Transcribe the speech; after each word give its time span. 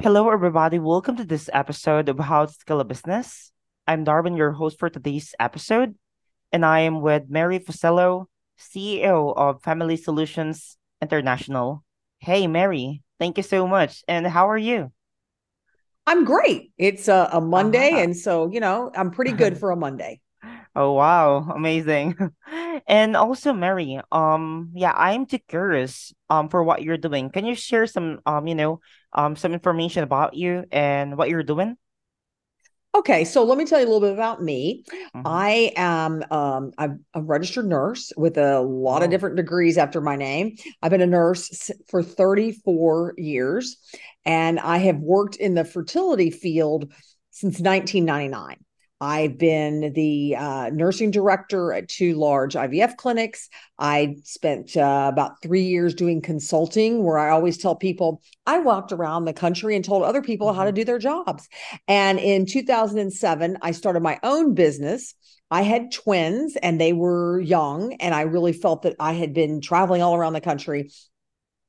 Hello, 0.00 0.30
everybody. 0.30 0.78
Welcome 0.78 1.16
to 1.16 1.24
this 1.24 1.50
episode 1.52 2.08
of 2.08 2.18
How 2.18 2.46
to 2.46 2.52
Scale 2.52 2.80
a 2.80 2.84
Business. 2.84 3.52
I'm 3.86 4.04
Darwin, 4.04 4.36
your 4.36 4.52
host 4.52 4.78
for 4.78 4.88
today's 4.88 5.34
episode, 5.38 5.94
and 6.52 6.64
I 6.64 6.80
am 6.80 7.00
with 7.00 7.24
Mary 7.28 7.58
Fusillo, 7.58 8.26
CEO 8.58 9.34
of 9.36 9.62
Family 9.62 9.96
Solutions 9.96 10.76
International. 11.02 11.84
Hey, 12.18 12.46
Mary, 12.46 13.02
thank 13.18 13.36
you 13.36 13.42
so 13.42 13.66
much. 13.66 14.02
And 14.08 14.26
how 14.26 14.48
are 14.48 14.58
you? 14.58 14.92
I'm 16.06 16.24
great. 16.24 16.72
It's 16.78 17.08
a, 17.08 17.28
a 17.32 17.40
Monday, 17.40 17.90
Uh-huh. 17.92 18.00
and 18.02 18.16
so 18.16 18.50
you 18.50 18.60
know 18.60 18.90
I'm 18.94 19.10
pretty 19.10 19.32
good 19.32 19.58
for 19.60 19.70
a 19.70 19.76
Monday. 19.76 20.20
Oh, 20.76 20.92
wow, 20.92 21.50
amazing. 21.54 22.16
And 22.88 23.14
also, 23.16 23.52
Mary, 23.52 24.00
um, 24.10 24.70
yeah, 24.74 24.92
I'm 24.96 25.26
too 25.26 25.38
curious 25.38 26.12
um 26.30 26.48
for 26.48 26.64
what 26.64 26.82
you're 26.82 26.96
doing. 26.96 27.30
Can 27.30 27.44
you 27.44 27.54
share 27.54 27.86
some 27.86 28.20
um, 28.26 28.46
you 28.48 28.54
know, 28.54 28.80
um 29.12 29.36
some 29.36 29.52
information 29.52 30.02
about 30.02 30.34
you 30.34 30.64
and 30.72 31.16
what 31.16 31.28
you're 31.28 31.42
doing? 31.44 31.76
Okay, 32.92 33.24
so 33.24 33.44
let 33.44 33.56
me 33.56 33.64
tell 33.64 33.78
you 33.78 33.84
a 33.86 33.90
little 33.90 34.00
bit 34.00 34.12
about 34.12 34.42
me. 34.42 34.84
Mm-hmm. 35.14 35.22
I 35.24 35.72
am 35.76 36.24
um, 36.32 36.72
I'm 36.76 37.04
a 37.14 37.22
registered 37.22 37.66
nurse 37.66 38.12
with 38.16 38.36
a 38.36 38.60
lot 38.60 39.02
of 39.04 39.10
Oh. 39.10 39.10
different 39.10 39.36
degrees 39.36 39.78
after 39.78 40.00
my 40.00 40.16
name. 40.16 40.56
I've 40.82 40.90
been 40.90 41.00
a 41.00 41.06
nurse 41.06 41.70
for 41.88 42.02
34 42.02 43.14
years, 43.16 43.76
and 44.24 44.58
I 44.58 44.78
have 44.78 44.98
worked 44.98 45.36
in 45.36 45.54
the 45.54 45.64
fertility 45.64 46.30
field 46.30 46.92
since 47.30 47.60
1999. 47.60 48.56
I've 49.00 49.38
been 49.38 49.92
the 49.94 50.36
uh, 50.36 50.70
nursing 50.72 51.10
director 51.10 51.72
at 51.72 51.88
two 51.88 52.14
large 52.14 52.54
IVF 52.54 52.96
clinics. 52.96 53.48
I 53.78 54.16
spent 54.24 54.76
uh, 54.76 55.10
about 55.12 55.42
three 55.42 55.62
years 55.62 55.94
doing 55.94 56.20
consulting, 56.20 57.02
where 57.02 57.18
I 57.18 57.30
always 57.30 57.56
tell 57.56 57.74
people 57.74 58.20
I 58.46 58.58
walked 58.58 58.92
around 58.92 59.24
the 59.24 59.32
country 59.32 59.74
and 59.74 59.84
told 59.84 60.02
other 60.02 60.22
people 60.22 60.52
how 60.52 60.60
Mm-hmm. 60.60 60.66
to 60.66 60.72
do 60.72 60.84
their 60.84 60.98
jobs. 60.98 61.48
And 61.88 62.18
in 62.18 62.44
2007, 62.44 63.58
I 63.62 63.70
started 63.70 64.00
my 64.00 64.20
own 64.22 64.54
business. 64.54 65.14
I 65.50 65.62
had 65.62 65.90
twins 65.90 66.56
and 66.56 66.80
they 66.80 66.92
were 66.92 67.40
young, 67.40 67.94
and 67.94 68.14
I 68.14 68.22
really 68.22 68.52
felt 68.52 68.82
that 68.82 68.96
I 69.00 69.14
had 69.14 69.32
been 69.32 69.60
traveling 69.60 70.02
all 70.02 70.14
around 70.14 70.34
the 70.34 70.40
country 70.40 70.90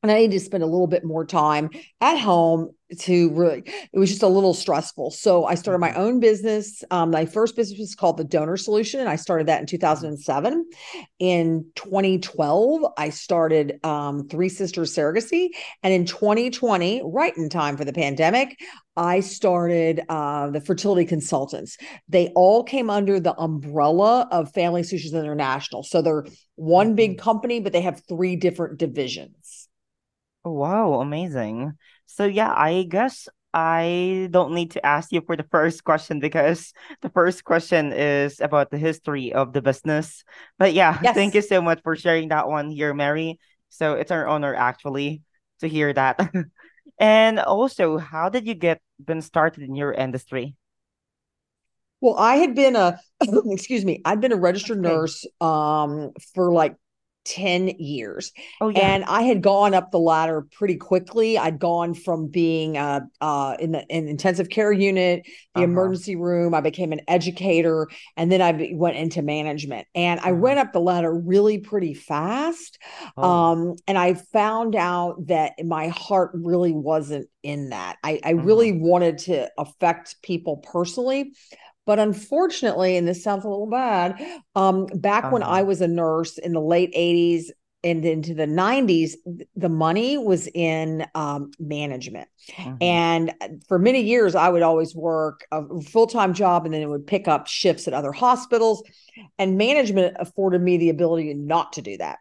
and 0.04 0.12
I 0.12 0.16
needed 0.20 0.32
to 0.32 0.40
spend 0.40 0.64
a 0.64 0.68
little 0.68 0.88
bit 0.88 1.04
more 1.04 1.26
time 1.26 1.70
at 2.00 2.18
home 2.18 2.72
to 3.00 3.30
really, 3.32 3.64
it 3.94 4.00
was 4.00 4.10
just 4.10 4.24
a 4.24 4.28
little 4.28 4.54
stressful. 4.54 5.12
So 5.12 5.46
I 5.46 5.56
started 5.56 5.80
my 5.80 5.94
Mm-hmm. 5.94 5.96
own 5.96 6.20
business. 6.20 6.84
Um, 6.92 7.12
my 7.12 7.26
first 7.26 7.56
business 7.56 7.80
was 7.80 7.96
called 7.96 8.18
The 8.18 8.24
Donor 8.24 8.58
Solution, 8.58 9.00
and 9.00 9.10
I 9.10 9.16
started 9.16 9.48
that 9.48 9.62
in 9.62 9.68
2007. 9.68 10.66
In 11.20 11.66
2012, 11.76 12.82
I 12.98 13.10
started 13.10 13.84
um, 13.86 14.28
Three 14.28 14.50
Sisters 14.50 14.96
Surrogacy. 14.96 15.50
And 15.84 15.94
in 15.94 16.06
2020, 16.06 17.02
right 17.06 17.36
in 17.38 17.50
time 17.50 17.78
for 17.78 17.86
the 17.86 17.94
pandemic, 17.94 18.58
I 18.98 19.22
started 19.22 20.02
uh, 20.10 20.50
the 20.50 20.62
Fertility 20.62 21.06
Consultants. 21.06 21.78
They 22.10 22.28
all 22.36 22.64
came 22.64 22.90
under 22.90 23.20
the 23.20 23.36
umbrella 23.36 24.28
of 24.32 24.52
Family 24.54 24.84
Solutions 24.84 25.14
International. 25.14 25.84
So 25.84 26.02
they're 26.02 26.26
one 26.56 26.96
Mm-hmm. 26.96 26.96
big 26.96 27.18
company, 27.18 27.60
but 27.60 27.74
they 27.74 27.82
have 27.82 28.02
three 28.08 28.36
different 28.36 28.78
divisions. 28.80 29.68
Oh, 30.44 30.52
Wow, 30.54 30.94
amazing. 31.02 31.74
So 32.12 32.26
yeah, 32.26 32.54
I 32.54 32.84
guess 32.84 33.30
I 33.54 34.28
don't 34.32 34.54
need 34.54 34.72
to 34.72 34.86
ask 34.86 35.12
you 35.12 35.22
for 35.22 35.38
the 35.38 35.48
first 35.50 35.84
question 35.84 36.20
because 36.20 36.74
the 37.02 37.10
first 37.10 37.44
question 37.44 37.94
is 37.94 38.40
about 38.42 38.70
the 38.70 38.78
history 38.78 39.32
of 39.34 39.54
the 39.54 39.62
business. 39.62 40.24
But 40.60 40.74
yeah, 40.74 41.00
thank 41.14 41.36
you 41.36 41.42
so 41.42 41.62
much 41.62 41.82
for 41.84 41.96
sharing 41.96 42.30
that 42.30 42.48
one 42.48 42.70
here, 42.70 42.94
Mary. 42.94 43.40
So 43.70 43.94
it's 43.94 44.12
our 44.12 44.28
honor 44.28 44.54
actually 44.54 45.22
to 45.60 45.68
hear 45.68 45.94
that. 45.94 46.20
And 47.00 47.40
also, 47.40 47.98
how 47.98 48.30
did 48.30 48.46
you 48.46 48.54
get 48.54 48.80
been 49.04 49.22
started 49.22 49.64
in 49.64 49.74
your 49.74 49.92
industry? 49.92 50.56
Well, 52.00 52.16
I 52.16 52.36
had 52.36 52.54
been 52.54 52.76
a, 52.76 53.00
excuse 53.46 53.86
me, 53.86 54.02
I'd 54.06 54.22
been 54.22 54.34
a 54.34 54.38
registered 54.38 54.80
okay. 54.80 54.88
nurse 54.88 55.26
um, 55.40 56.12
for 56.36 56.52
like 56.52 56.76
10 57.26 57.68
years. 57.68 58.32
Oh 58.60 58.70
yeah. 58.70 58.94
And 58.94 59.04
I 59.04 59.24
had 59.24 59.42
gone 59.42 59.74
up 59.74 59.92
the 59.92 60.00
ladder 60.00 60.48
pretty 60.54 60.78
quickly. 60.78 61.38
I'd 61.38 61.60
gone 61.60 61.94
from 61.94 62.28
being 62.28 62.78
uh, 62.78 63.02
uh, 63.20 63.58
in 63.60 63.74
the 63.74 63.86
in 63.88 64.08
intensive 64.08 64.50
care 64.50 64.72
unit, 64.72 65.24
the 65.54 65.62
Uh-huh. 65.62 65.64
emergency 65.64 66.16
room. 66.16 66.54
I 66.54 66.62
became 66.62 66.94
an 66.94 67.02
educator, 67.08 67.88
and 68.16 68.32
then 68.32 68.42
I 68.42 68.72
went 68.74 68.96
into 68.96 69.22
management. 69.22 69.88
And 69.94 70.22
I 70.22 70.32
Uh-huh. 70.32 70.32
went 70.32 70.60
up 70.60 70.72
the 70.72 70.80
ladder 70.80 71.14
really 71.14 71.58
pretty 71.60 71.94
fast. 71.94 72.80
Oh. 73.16 73.46
Um, 73.46 73.76
and 73.88 73.98
I 73.98 74.14
found 74.14 74.76
out 74.76 75.28
that 75.28 75.54
my 75.64 75.90
heart 75.90 76.32
really 76.34 76.72
wasn't 76.72 77.28
in 77.44 77.70
that. 77.70 77.98
I, 78.04 78.20
I 78.24 78.32
Mm-hmm. 78.38 78.42
really 78.42 78.72
wanted 78.72 79.18
to 79.20 79.50
affect 79.58 80.22
people 80.22 80.58
personally. 80.58 81.34
But 81.86 82.00
unfortunately, 82.00 82.98
and 82.98 83.08
this 83.08 83.24
sounds 83.24 83.44
a 83.44 83.50
little 83.50 83.70
bad, 83.70 84.22
um, 84.56 84.86
back 84.94 85.32
when 85.32 85.42
Uh-huh. 85.42 85.52
I 85.52 85.64
was 85.64 85.82
a 85.82 85.88
nurse 85.88 86.38
in 86.38 86.54
the 86.54 86.62
late 86.62 86.94
80s 86.96 87.52
and 87.84 88.06
into 88.06 88.36
the 88.36 88.46
90s, 88.46 89.18
the 89.56 89.70
money 89.70 90.16
was 90.18 90.48
in 90.54 91.06
um, 91.16 91.50
management. 91.60 92.30
Mm-hmm. 92.52 92.76
And 92.80 93.34
for 93.68 93.80
many 93.80 94.02
years, 94.02 94.36
I 94.36 94.50
would 94.50 94.62
always 94.62 94.96
work 94.96 95.46
a 95.52 95.82
full 95.82 96.06
time 96.06 96.34
job 96.36 96.66
and 96.66 96.74
then 96.74 96.84
it 96.84 96.90
would 96.90 97.08
pick 97.08 97.28
up 97.28 97.48
shifts 97.48 97.88
at 97.88 97.96
other 97.96 98.12
hospitals. 98.12 98.84
And 99.40 99.58
management 99.58 100.16
afforded 100.20 100.62
me 100.62 100.78
the 100.78 100.90
ability 100.90 101.34
not 101.34 101.74
to 101.74 101.82
do 101.82 101.98
that. 101.98 102.20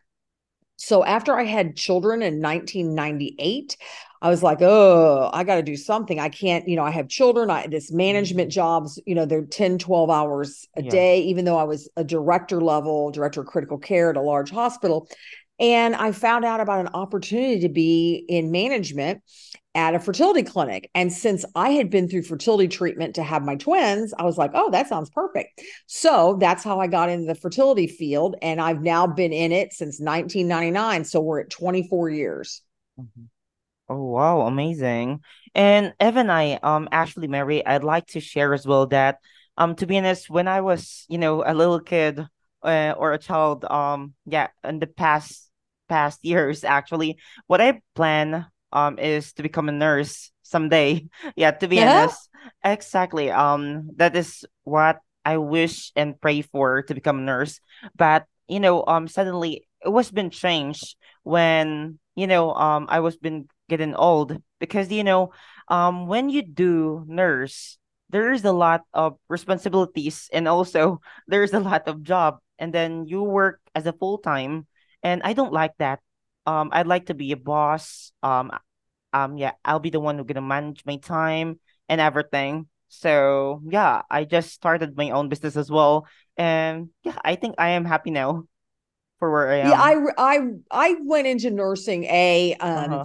So 0.76 1.04
after 1.04 1.38
I 1.38 1.44
had 1.44 1.76
children 1.76 2.22
in 2.22 2.40
1998, 2.40 3.76
I 4.22 4.28
was 4.28 4.42
like, 4.42 4.58
oh, 4.60 5.30
I 5.32 5.44
got 5.44 5.56
to 5.56 5.62
do 5.62 5.76
something. 5.76 6.20
I 6.20 6.28
can't, 6.28 6.68
you 6.68 6.76
know, 6.76 6.84
I 6.84 6.90
have 6.90 7.08
children. 7.08 7.50
I 7.50 7.66
this 7.66 7.90
management 7.90 8.50
Mm-hmm. 8.50 8.52
jobs, 8.52 9.00
you 9.06 9.14
know, 9.14 9.24
they're 9.24 9.44
10, 9.46 9.78
12 9.78 10.10
hours 10.10 10.68
a 10.76 10.82
Yeah. 10.82 10.82
day, 10.82 11.22
even 11.22 11.44
though 11.44 11.56
I 11.56 11.64
was 11.64 11.88
a 11.96 12.04
director 12.04 12.60
level, 12.60 13.10
director 13.10 13.40
of 13.40 13.46
critical 13.46 13.78
care 13.78 14.10
at 14.10 14.16
a 14.16 14.20
large 14.20 14.50
hospital. 14.50 15.08
And 15.58 15.94
I 15.94 16.12
found 16.12 16.44
out 16.44 16.60
about 16.60 16.80
an 16.80 16.88
opportunity 16.94 17.60
to 17.60 17.68
be 17.68 18.24
in 18.28 18.50
management 18.50 19.22
at 19.74 19.94
a 19.94 19.98
fertility 20.00 20.42
clinic. 20.42 20.90
And 20.94 21.12
since 21.12 21.44
I 21.54 21.70
had 21.70 21.90
been 21.90 22.08
through 22.08 22.22
fertility 22.22 22.66
treatment 22.68 23.14
to 23.16 23.22
have 23.22 23.42
my 23.44 23.56
twins, 23.56 24.12
I 24.18 24.24
was 24.24 24.36
like, 24.36 24.50
oh, 24.54 24.70
that 24.70 24.88
sounds 24.88 25.10
perfect. 25.10 25.60
So 25.86 26.36
that's 26.40 26.64
how 26.64 26.80
I 26.80 26.86
got 26.88 27.08
into 27.08 27.26
the 27.26 27.34
fertility 27.34 27.86
field. 27.86 28.36
And 28.42 28.60
I've 28.60 28.82
now 28.82 29.06
been 29.06 29.32
in 29.32 29.52
it 29.52 29.72
since 29.72 30.00
1999. 30.00 31.04
So 31.04 31.20
we're 31.20 31.40
at 31.40 31.50
24 31.50 32.10
years. 32.10 32.62
Mm-hmm. 32.98 33.24
Oh 33.90 34.04
wow, 34.04 34.42
amazing. 34.42 35.22
And 35.54 35.94
Evan, 36.00 36.30
I 36.30 36.56
um 36.62 36.88
actually 36.92 37.28
Mary, 37.28 37.66
I'd 37.66 37.84
like 37.84 38.06
to 38.08 38.20
share 38.20 38.54
as 38.54 38.66
well 38.66 38.86
that 38.88 39.18
um 39.58 39.74
to 39.76 39.86
be 39.86 39.98
honest, 39.98 40.30
when 40.30 40.48
I 40.48 40.60
was, 40.60 41.06
you 41.08 41.18
know, 41.18 41.42
a 41.44 41.54
little 41.54 41.80
kid 41.80 42.20
uh, 42.62 42.94
or 42.96 43.12
a 43.12 43.18
child, 43.18 43.64
um 43.66 44.14
yeah, 44.26 44.48
in 44.64 44.78
the 44.78 44.86
past 44.86 45.50
past 45.88 46.24
years 46.24 46.64
actually, 46.64 47.18
what 47.48 47.60
I 47.60 47.82
plan 47.96 48.46
um 48.72 48.98
is 48.98 49.32
to 49.34 49.42
become 49.42 49.68
a 49.68 49.72
nurse 49.72 50.30
someday. 50.42 51.08
Yeah, 51.36 51.50
to 51.52 51.68
be 51.68 51.82
honest. 51.82 52.30
Exactly. 52.64 53.30
Um 53.30 53.90
that 53.96 54.16
is 54.16 54.44
what 54.64 55.00
I 55.24 55.38
wish 55.38 55.92
and 55.96 56.20
pray 56.20 56.42
for 56.42 56.82
to 56.82 56.94
become 56.94 57.18
a 57.18 57.22
nurse. 57.22 57.60
But, 57.96 58.26
you 58.48 58.60
know, 58.60 58.84
um 58.86 59.08
suddenly 59.08 59.66
it 59.84 59.88
was 59.90 60.10
been 60.12 60.30
changed 60.30 60.96
when, 61.24 61.98
you 62.16 62.26
know, 62.28 62.54
um 62.54 62.86
I 62.90 63.00
was 63.00 63.16
been 63.16 63.48
getting 63.70 63.94
old 63.94 64.34
because 64.58 64.90
you 64.90 65.04
know 65.06 65.30
um 65.70 66.06
when 66.10 66.28
you 66.28 66.42
do 66.42 67.04
nurse 67.06 67.78
there 68.10 68.32
is 68.32 68.44
a 68.44 68.52
lot 68.52 68.82
of 68.92 69.16
responsibilities 69.30 70.28
and 70.34 70.48
also 70.48 71.00
there's 71.28 71.54
a 71.54 71.60
lot 71.62 71.86
of 71.86 72.02
job. 72.02 72.38
And 72.58 72.74
then 72.74 73.06
you 73.06 73.22
work 73.22 73.60
as 73.74 73.86
a 73.86 73.94
full 73.94 74.18
time 74.18 74.66
and 75.02 75.22
I 75.22 75.32
don't 75.32 75.52
like 75.54 75.72
that. 75.78 76.00
Um 76.46 76.70
I'd 76.72 76.90
like 76.90 77.06
to 77.06 77.14
be 77.14 77.32
a 77.32 77.38
boss. 77.38 78.12
Um 78.22 78.50
um 79.12 79.38
yeah 79.38 79.52
I'll 79.64 79.80
be 79.80 79.90
the 79.90 80.00
one 80.00 80.18
who 80.18 80.24
gonna 80.24 80.42
manage 80.42 80.84
my 80.84 80.96
time 80.96 81.60
and 81.88 82.00
everything. 82.00 82.66
So 82.88 83.62
yeah 83.68 84.02
I 84.10 84.24
just 84.24 84.50
started 84.50 84.96
my 84.96 85.10
own 85.10 85.28
business 85.28 85.56
as 85.56 85.70
well. 85.70 86.06
And 86.36 86.90
yeah 87.04 87.18
I 87.24 87.36
think 87.36 87.56
I 87.58 87.70
am 87.78 87.84
happy 87.84 88.10
now 88.10 88.44
for 89.18 89.30
where 89.30 89.50
I 89.50 89.58
am. 89.58 89.70
Yeah, 89.70 89.78
I 89.78 89.94
I 90.18 90.38
I 90.70 90.96
went 91.04 91.26
into 91.26 91.50
nursing 91.50 92.04
a 92.04 92.54
um 92.60 92.92
uh-huh 92.92 93.04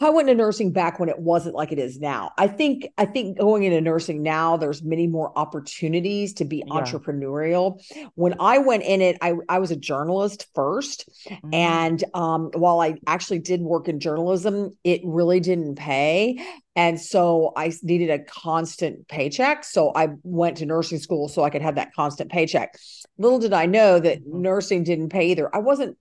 I 0.00 0.10
went 0.10 0.28
into 0.28 0.40
nursing 0.40 0.72
back 0.72 1.00
when 1.00 1.08
it 1.08 1.18
wasn't 1.18 1.56
like 1.56 1.72
it 1.72 1.78
is 1.78 1.98
now. 1.98 2.30
I 2.38 2.46
think 2.46 2.86
I 2.98 3.04
think 3.04 3.38
going 3.38 3.64
into 3.64 3.80
nursing 3.80 4.22
now, 4.22 4.56
there's 4.56 4.82
many 4.82 5.08
more 5.08 5.36
opportunities 5.36 6.34
to 6.34 6.44
be 6.44 6.62
yeah 6.64 6.74
entrepreneurial. 6.74 7.82
When 8.14 8.36
I 8.38 8.58
went 8.58 8.84
in 8.84 9.00
it, 9.00 9.16
I, 9.20 9.34
I 9.48 9.58
was 9.58 9.70
a 9.72 9.76
journalist 9.76 10.46
first. 10.54 11.08
mm-hmm. 11.28 11.52
And 11.52 12.04
um, 12.14 12.50
while 12.54 12.80
I 12.80 12.94
actually 13.06 13.40
did 13.40 13.60
work 13.60 13.88
in 13.88 13.98
journalism, 13.98 14.70
it 14.84 15.00
really 15.04 15.40
didn't 15.40 15.74
pay. 15.74 16.38
And 16.76 17.00
so 17.00 17.52
I 17.56 17.72
needed 17.82 18.10
a 18.10 18.20
constant 18.20 19.08
paycheck. 19.08 19.64
So 19.64 19.92
I 19.94 20.10
went 20.22 20.58
to 20.58 20.66
nursing 20.66 20.98
school 20.98 21.28
so 21.28 21.42
I 21.42 21.50
could 21.50 21.62
have 21.62 21.74
that 21.74 21.92
constant 21.94 22.30
paycheck. 22.30 22.78
Little 23.18 23.38
did 23.40 23.52
I 23.52 23.66
know 23.66 23.98
that 23.98 24.20
Mm-hmm. 24.22 24.42
nursing 24.42 24.84
didn't 24.84 25.08
pay 25.08 25.30
either. 25.32 25.54
I 25.54 25.58
wasn't 25.58 25.98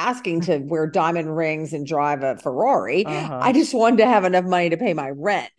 asking 0.00 0.40
to 0.42 0.58
wear 0.58 0.86
diamond 0.86 1.36
rings 1.36 1.72
and 1.74 1.86
drive 1.86 2.22
a 2.22 2.36
Ferrari. 2.38 3.04
Uh-huh. 3.04 3.38
I 3.42 3.52
just 3.52 3.74
wanted 3.74 3.98
to 3.98 4.06
have 4.06 4.24
enough 4.24 4.46
money 4.46 4.70
to 4.70 4.76
pay 4.78 4.94
my 4.94 5.10
rent. 5.10 5.50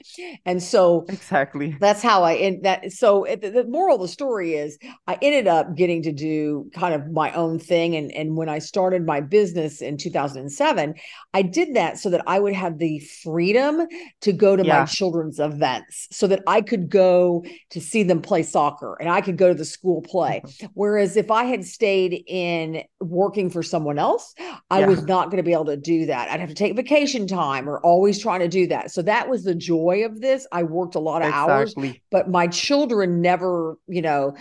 And 0.46 0.62
so 0.64 1.06
Exactly. 1.10 1.78
that's 1.80 2.02
how 2.02 2.24
I 2.24 2.34
in 2.34 2.62
that. 2.64 2.92
So 2.92 3.26
the, 3.30 3.50
the 3.52 3.64
moral 3.66 3.96
of 3.96 4.02
the 4.02 4.08
story 4.08 4.56
is 4.56 4.80
I 5.08 5.18
ended 5.22 5.48
up 5.48 5.76
getting 5.76 6.02
to 6.04 6.12
do 6.12 6.70
kind 6.74 6.94
of 6.96 7.12
my 7.12 7.32
own 7.34 7.60
thing. 7.60 7.96
And, 7.96 8.12
and 8.14 8.36
when 8.36 8.50
I 8.50 8.60
started 8.60 9.06
my 9.06 9.22
business 9.22 9.82
in 9.82 9.98
2007, 9.98 10.96
I 11.34 11.42
did 11.44 11.76
that 11.76 12.00
so 12.00 12.10
that 12.10 12.24
I 12.26 12.40
would 12.40 12.54
have 12.54 12.80
the 12.80 13.00
freedom 13.24 13.86
to 14.22 14.34
go 14.34 14.56
to 14.56 14.66
Yeah. 14.66 14.80
my 14.80 14.86
children's 14.86 15.40
events 15.40 16.08
so 16.12 16.26
that 16.28 16.42
I 16.48 16.62
could 16.62 16.90
go 16.90 17.46
to 17.72 17.80
see 17.82 18.04
them 18.04 18.22
play 18.22 18.42
soccer 18.44 18.98
and 19.00 19.10
I 19.10 19.22
could 19.22 19.38
go 19.38 19.50
to 19.50 19.56
the 19.56 19.66
school 19.66 20.02
play. 20.02 20.42
Whereas 20.74 21.16
if 21.16 21.30
I 21.30 21.44
had 21.46 21.64
stayed 21.66 22.24
in 22.28 22.84
working 23.00 23.50
for 23.50 23.62
someone 23.64 24.00
else, 24.00 24.31
I 24.70 24.80
Yeah. 24.80 24.86
was 24.88 25.04
not 25.04 25.26
going 25.26 25.38
to 25.38 25.44
be 25.44 25.54
able 25.54 25.66
to 25.66 25.78
do 25.78 26.06
that. 26.08 26.30
I'd 26.30 26.40
have 26.40 26.50
to 26.50 26.56
take 26.56 26.76
vacation 26.76 27.28
time 27.28 27.70
or 27.70 27.80
always 27.80 28.20
trying 28.20 28.40
to 28.42 28.48
do 28.48 28.68
that. 28.68 28.92
So 28.92 29.02
that 29.04 29.30
was 29.30 29.44
the 29.44 29.56
joy 29.56 30.04
of 30.06 30.22
this. 30.22 30.48
I 30.52 30.64
worked 30.64 30.96
a 30.96 31.00
lot 31.00 31.22
of 31.22 31.30
hours, 31.32 31.76
but 32.10 32.30
my 32.30 32.48
children 32.48 33.22
never, 33.22 33.78
you 33.88 34.02
know, 34.02 34.36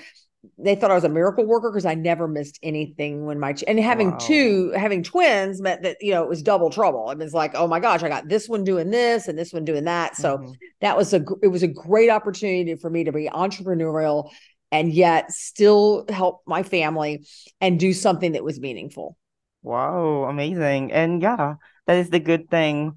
they 0.59 0.75
thought 0.75 0.91
I 0.91 0.95
was 0.95 1.05
a 1.05 1.09
miracle 1.11 1.45
worker 1.45 1.71
because 1.71 1.85
I 1.85 1.95
never 1.95 2.27
missed 2.27 2.59
anything 2.63 3.27
when 3.27 3.39
my 3.39 3.53
ch- 3.53 3.65
and 3.69 3.79
having 3.79 4.11
Wow. 4.13 4.19
two 4.19 4.73
having 4.75 5.03
twins 5.03 5.61
meant 5.61 5.83
that 5.83 5.99
you 6.01 6.13
know 6.13 6.23
it 6.23 6.29
was 6.31 6.43
double 6.43 6.71
trouble. 6.71 7.11
It 7.11 7.19
was 7.19 7.35
like, 7.35 7.53
oh 7.55 7.67
my 7.67 7.79
gosh, 7.79 8.03
I 8.03 8.09
got 8.09 8.29
this 8.29 8.49
one 8.49 8.65
doing 8.65 8.91
this 8.91 9.29
and 9.29 9.39
this 9.39 9.53
one 9.53 9.65
doing 9.67 9.85
that. 9.85 10.17
So 10.17 10.39
Mhm. 10.39 10.55
that 10.81 10.97
was 10.97 11.13
a 11.13 11.23
it 11.43 11.49
was 11.49 11.63
a 11.63 11.69
great 11.69 12.09
opportunity 12.09 12.75
for 12.77 12.89
me 12.89 13.05
to 13.05 13.13
be 13.13 13.29
entrepreneurial 13.29 14.31
and 14.73 14.93
yet 14.93 15.31
still 15.31 16.07
help 16.09 16.41
my 16.47 16.63
family 16.63 17.27
and 17.61 17.79
do 17.79 17.93
something 17.93 18.33
that 18.33 18.45
was 18.45 18.59
meaningful. 18.61 19.17
Wow, 19.63 20.25
amazing. 20.25 20.93
And 20.93 21.21
yeah, 21.23 21.57
that 21.87 21.97
is 21.99 22.11
the 22.11 22.21
good 22.21 22.49
thing. 22.51 22.97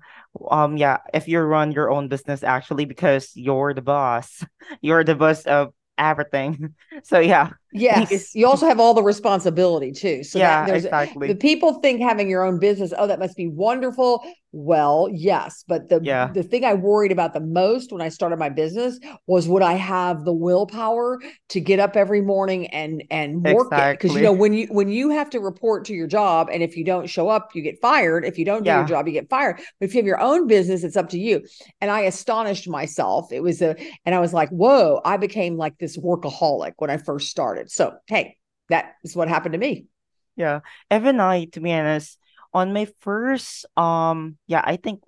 Um, 0.50 0.78
yeah, 0.78 1.00
if 1.14 1.28
you 1.28 1.40
run 1.42 1.72
your 1.72 1.92
own 1.92 2.08
business 2.08 2.44
actually 2.44 2.86
because 2.86 3.32
you're 3.36 3.74
the 3.74 3.82
boss, 3.82 4.44
you're 4.82 5.04
the 5.04 5.16
boss 5.16 5.46
of 5.46 5.74
everything. 5.98 6.76
So 7.04 7.20
yeah. 7.20 7.52
Yes, 7.74 8.36
you 8.36 8.48
also 8.48 8.68
have 8.68 8.80
all 8.80 8.94
the 8.94 9.04
responsibility 9.04 9.92
too. 9.92 10.24
So 10.24 10.40
Yeah, 10.40 10.66
there's 10.66 10.84
the 10.84 11.36
people 11.40 11.76
think 11.82 12.02
having 12.02 12.30
your 12.30 12.44
own 12.44 12.60
business, 12.60 12.94
oh, 12.98 13.08
that 13.08 13.20
must 13.20 13.36
be 13.36 13.48
wonderful. 13.48 14.24
Well, 14.56 15.10
yes, 15.12 15.64
but 15.68 15.90
the 15.90 16.00
Yeah. 16.04 16.30
the 16.32 16.44
thing 16.44 16.64
I 16.64 16.76
worried 16.76 17.12
about 17.12 17.34
the 17.34 17.40
most 17.40 17.92
when 17.92 18.02
I 18.04 18.10
started 18.10 18.38
my 18.38 18.50
business 18.50 19.00
was 19.26 19.48
would 19.48 19.64
I 19.64 19.74
have 19.74 20.26
the 20.26 20.34
willpower 20.34 21.20
to 21.50 21.60
get 21.60 21.80
up 21.80 21.96
every 21.96 22.22
morning 22.22 22.68
and 22.68 23.04
and 23.10 23.44
work 23.44 23.76
it? 23.78 23.90
Because 23.98 24.16
you 24.16 24.22
know 24.22 24.32
when 24.32 24.54
you 24.54 24.68
when 24.68 24.90
you 24.90 25.10
have 25.10 25.32
to 25.32 25.40
report 25.40 25.86
to 25.86 25.94
your 25.94 26.06
job 26.06 26.50
and 26.52 26.62
if 26.62 26.78
you 26.78 26.86
don't 26.86 27.10
show 27.10 27.30
up, 27.30 27.50
you 27.56 27.64
get 27.64 27.82
fired. 27.82 28.26
If 28.26 28.38
you 28.38 28.46
don't 28.46 28.64
do 28.64 28.72
your 28.72 28.84
job, 28.84 29.08
you 29.08 29.14
get 29.14 29.28
fired. 29.28 29.58
But 29.80 29.90
if 29.90 29.96
you 29.96 30.00
have 30.02 30.06
your 30.08 30.22
own 30.22 30.46
business, 30.46 30.84
it's 30.84 30.98
up 30.98 31.10
to 31.10 31.20
you. 31.20 31.42
And 31.82 31.90
I 31.90 32.02
astonished 32.02 32.70
myself. 32.70 33.32
It 33.32 33.42
was 33.42 33.62
a 33.62 33.76
and 34.06 34.14
I 34.14 34.20
was 34.20 34.34
like, 34.34 34.50
whoa, 34.50 35.02
I 35.04 35.18
became 35.18 35.58
like 35.58 35.78
this 35.80 35.98
workaholic 35.98 36.74
when 36.78 36.90
I 36.90 36.98
first 36.98 37.30
started. 37.30 37.63
So 37.68 37.98
hey, 38.08 38.38
that 38.70 38.96
is 39.04 39.16
what 39.16 39.30
happened 39.30 39.54
to 39.54 39.60
me. 39.60 39.88
yeah. 40.36 40.62
Even 40.92 41.20
I, 41.20 41.46
to 41.46 41.62
be 41.62 41.72
honest, 41.74 42.18
on 42.54 42.74
my 42.74 42.88
first 43.00 43.66
um 43.78 44.38
yeah, 44.48 44.62
I 44.64 44.78
think 44.78 45.02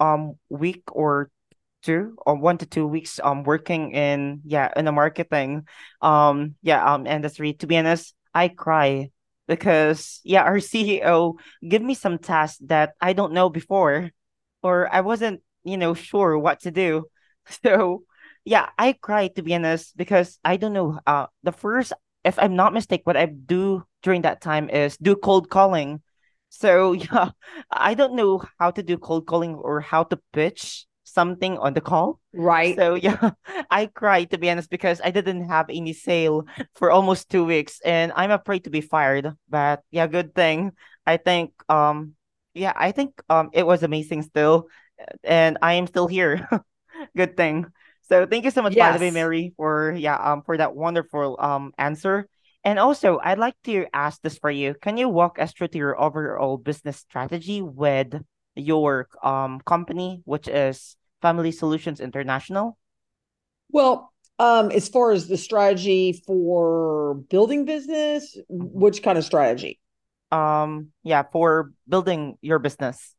um 0.00 0.38
week 0.48 0.84
or 0.92 1.30
two 1.82 2.16
or 2.26 2.36
one 2.36 2.58
to 2.58 2.66
two 2.66 2.86
weeks 2.86 3.20
um 3.22 3.42
working 3.44 3.92
in 3.92 4.42
yeah 4.44 4.70
in 4.76 4.84
the 4.84 4.92
marketing 4.92 5.66
um 6.02 6.54
yeah 6.62 6.84
um 6.94 7.06
industry 7.06 7.54
to 7.54 7.66
be 7.66 7.76
honest 7.78 8.14
I 8.34 8.48
cry 8.48 9.10
because 9.48 10.20
yeah 10.24 10.42
our 10.42 10.60
CEO 10.60 11.36
give 11.66 11.82
me 11.82 11.94
some 11.94 12.18
tasks 12.18 12.60
that 12.66 12.94
I 13.00 13.14
don't 13.14 13.32
know 13.32 13.48
before 13.48 14.10
or 14.62 14.92
I 14.92 15.00
wasn't 15.00 15.42
you 15.64 15.76
know 15.78 15.94
sure 15.94 16.38
what 16.38 16.60
to 16.60 16.70
do 16.70 17.06
so 17.64 18.04
yeah 18.44 18.68
I 18.78 18.92
cried 18.94 19.36
to 19.36 19.42
be 19.42 19.54
honest 19.54 19.96
because 19.96 20.38
I 20.44 20.56
don't 20.56 20.72
know 20.72 20.98
uh 21.06 21.26
the 21.42 21.52
first 21.52 21.92
if 22.24 22.38
I'm 22.38 22.56
not 22.56 22.72
mistaken 22.72 23.02
what 23.04 23.16
I 23.16 23.26
do 23.26 23.84
during 24.02 24.22
that 24.22 24.40
time 24.40 24.68
is 24.70 24.96
do 24.96 25.16
cold 25.16 25.50
calling 25.50 26.02
so 26.48 26.92
yeah 26.94 27.30
I 27.70 27.94
don't 27.94 28.14
know 28.14 28.42
how 28.58 28.70
to 28.72 28.82
do 28.82 28.98
cold 28.98 29.26
calling 29.26 29.54
or 29.54 29.80
how 29.80 30.04
to 30.04 30.18
pitch 30.32 30.86
something 31.02 31.58
on 31.58 31.74
the 31.74 31.80
call. 31.80 32.20
Right. 32.32 32.76
So 32.76 32.94
yeah, 33.02 33.32
I 33.68 33.86
cried 33.86 34.30
to 34.30 34.38
be 34.38 34.48
honest 34.48 34.70
because 34.70 35.00
I 35.02 35.10
didn't 35.10 35.48
have 35.48 35.66
any 35.68 35.92
sale 35.92 36.44
for 36.74 36.92
almost 36.92 37.28
two 37.30 37.44
weeks 37.44 37.80
and 37.84 38.12
I'm 38.14 38.30
afraid 38.30 38.64
to 38.64 38.70
be 38.70 38.80
fired. 38.80 39.32
But 39.48 39.82
yeah, 39.90 40.06
good 40.06 40.34
thing. 40.34 40.72
I 41.06 41.16
think 41.16 41.52
um 41.68 42.14
yeah, 42.54 42.72
I 42.76 42.92
think 42.92 43.20
um 43.28 43.50
it 43.52 43.66
was 43.66 43.82
amazing 43.82 44.22
still 44.22 44.68
and 45.24 45.58
I 45.62 45.74
am 45.74 45.86
still 45.86 46.06
here. 46.06 46.48
Good 47.16 47.36
thing. 47.36 47.66
So 48.10 48.26
thank 48.26 48.44
you 48.44 48.50
so 48.50 48.62
much 48.62 48.76
by 48.76 48.92
the 48.92 48.98
way, 48.98 49.10
Mary, 49.10 49.54
for 49.56 49.94
yeah, 49.96 50.16
um 50.16 50.42
for 50.42 50.56
that 50.58 50.74
wonderful 50.74 51.36
um 51.40 51.72
answer. 51.78 52.26
And 52.62 52.78
also, 52.78 53.18
I'd 53.24 53.38
like 53.38 53.56
to 53.64 53.86
ask 53.94 54.20
this 54.20 54.36
for 54.36 54.50
you. 54.50 54.74
Can 54.82 54.98
you 54.98 55.08
walk 55.08 55.38
us 55.38 55.52
through 55.54 55.68
to 55.68 55.78
your 55.78 55.98
overall 55.98 56.58
business 56.58 56.98
strategy 56.98 57.62
with 57.62 58.12
your 58.56 59.08
um 59.22 59.60
company, 59.64 60.20
which 60.24 60.48
is 60.48 60.96
Family 61.22 61.52
Solutions 61.52 62.00
International? 62.00 62.76
Well, 63.70 64.12
um, 64.38 64.70
as 64.72 64.88
far 64.88 65.12
as 65.12 65.28
the 65.28 65.36
strategy 65.36 66.12
for 66.26 67.14
building 67.30 67.64
business, 67.64 68.36
Mhm. 68.50 68.72
which 68.72 69.02
kind 69.02 69.18
of 69.18 69.24
strategy? 69.24 69.78
Um, 70.32 70.92
yeah, 71.02 71.22
for 71.30 71.72
building 71.88 72.38
your 72.40 72.58
business. 72.58 73.14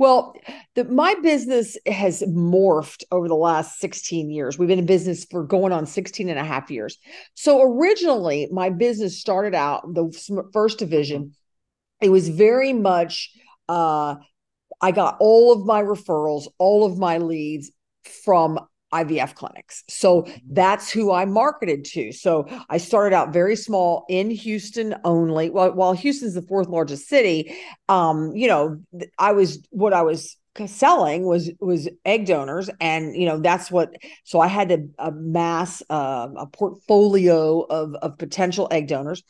Well, 0.00 0.34
the, 0.76 0.84
my 0.84 1.14
business 1.22 1.76
has 1.84 2.22
morphed 2.22 3.04
over 3.12 3.28
the 3.28 3.34
last 3.34 3.78
16 3.80 4.30
years. 4.30 4.58
We've 4.58 4.66
been 4.66 4.78
in 4.78 4.86
business 4.86 5.26
for 5.30 5.44
going 5.44 5.72
on 5.72 5.84
16 5.84 6.30
and 6.30 6.38
a 6.38 6.42
half 6.42 6.70
years. 6.70 6.96
So 7.34 7.60
originally, 7.60 8.48
my 8.50 8.70
business 8.70 9.20
started 9.20 9.54
out 9.54 9.82
the 9.92 10.10
first 10.54 10.78
division. 10.78 11.34
It 12.00 12.08
was 12.08 12.30
very 12.30 12.72
much 12.72 13.30
uh, 13.68 14.14
I 14.80 14.90
got 14.90 15.18
all 15.20 15.52
of 15.52 15.66
my 15.66 15.82
referrals, 15.82 16.46
all 16.56 16.86
of 16.86 16.96
my 16.96 17.18
leads 17.18 17.70
from 18.24 18.58
IVF 18.92 19.34
clinics. 19.34 19.84
So 19.88 20.22
Mhm. 20.22 20.40
that's 20.50 20.90
who 20.90 21.12
I 21.12 21.24
marketed 21.24 21.84
to. 21.86 22.12
So 22.12 22.46
I 22.68 22.78
started 22.78 23.14
out 23.14 23.32
very 23.32 23.56
small 23.56 24.04
in 24.08 24.30
Houston 24.30 24.94
only. 25.04 25.50
While, 25.50 25.72
while 25.72 25.92
Houston's 25.92 26.34
the 26.34 26.42
fourth 26.42 26.68
largest 26.68 27.08
city, 27.08 27.54
um, 27.88 28.34
you 28.34 28.48
know, 28.48 28.78
I 29.18 29.32
was 29.32 29.58
what 29.70 29.92
I 29.92 30.02
was 30.02 30.36
selling 30.66 31.24
was 31.24 31.50
was 31.60 31.88
egg 32.04 32.26
donors 32.26 32.68
and 32.80 33.16
you 33.16 33.24
know 33.24 33.38
that's 33.38 33.70
what 33.70 33.94
so 34.24 34.40
i 34.40 34.48
had 34.48 34.68
to 34.68 34.88
amass 34.98 35.80
uh, 35.90 36.28
a 36.36 36.46
portfolio 36.46 37.60
of 37.60 37.94
of 37.94 38.18
potential 38.18 38.66
egg 38.70 38.88
donors 38.88 39.22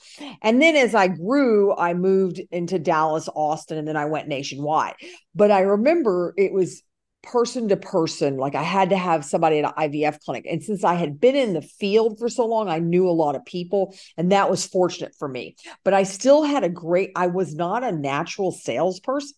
and 0.43 0.61
then 0.63 0.75
as 0.75 0.95
i 0.95 1.07
grew 1.07 1.77
i 1.77 1.93
moved 1.93 2.41
into 2.51 2.79
dallas 2.79 3.29
austin 3.37 3.77
and 3.77 3.87
then 3.87 3.97
i 3.99 4.07
went 4.07 4.29
nationwide 4.29 4.95
but 5.35 5.51
i 5.51 5.61
remember 5.61 6.33
it 6.37 6.53
was 6.53 6.83
person 7.23 7.69
to 7.69 7.77
person 7.77 8.37
like 8.39 8.55
i 8.55 8.63
had 8.63 8.91
to 8.91 8.97
have 8.97 9.25
somebody 9.25 9.59
at 9.59 9.65
an 9.65 9.91
ivf 9.91 10.19
clinic 10.21 10.47
and 10.51 10.63
since 10.63 10.85
i 10.85 10.95
had 10.95 11.21
been 11.21 11.37
in 11.37 11.53
the 11.53 11.63
field 11.63 12.19
for 12.19 12.29
so 12.29 12.47
long 12.47 12.69
i 12.69 12.79
knew 12.79 13.09
a 13.09 13.11
lot 13.13 13.37
of 13.37 13.45
people 13.45 13.95
and 14.17 14.33
that 14.33 14.49
was 14.51 14.67
fortunate 14.67 15.15
for 15.19 15.29
me 15.29 15.55
but 15.85 15.93
i 15.93 16.03
still 16.03 16.43
had 16.43 16.65
a 16.65 16.69
great 16.71 17.11
i 17.17 17.27
was 17.27 17.55
not 17.55 17.85
a 17.85 17.93
natural 17.93 18.51
salesperson 18.53 19.37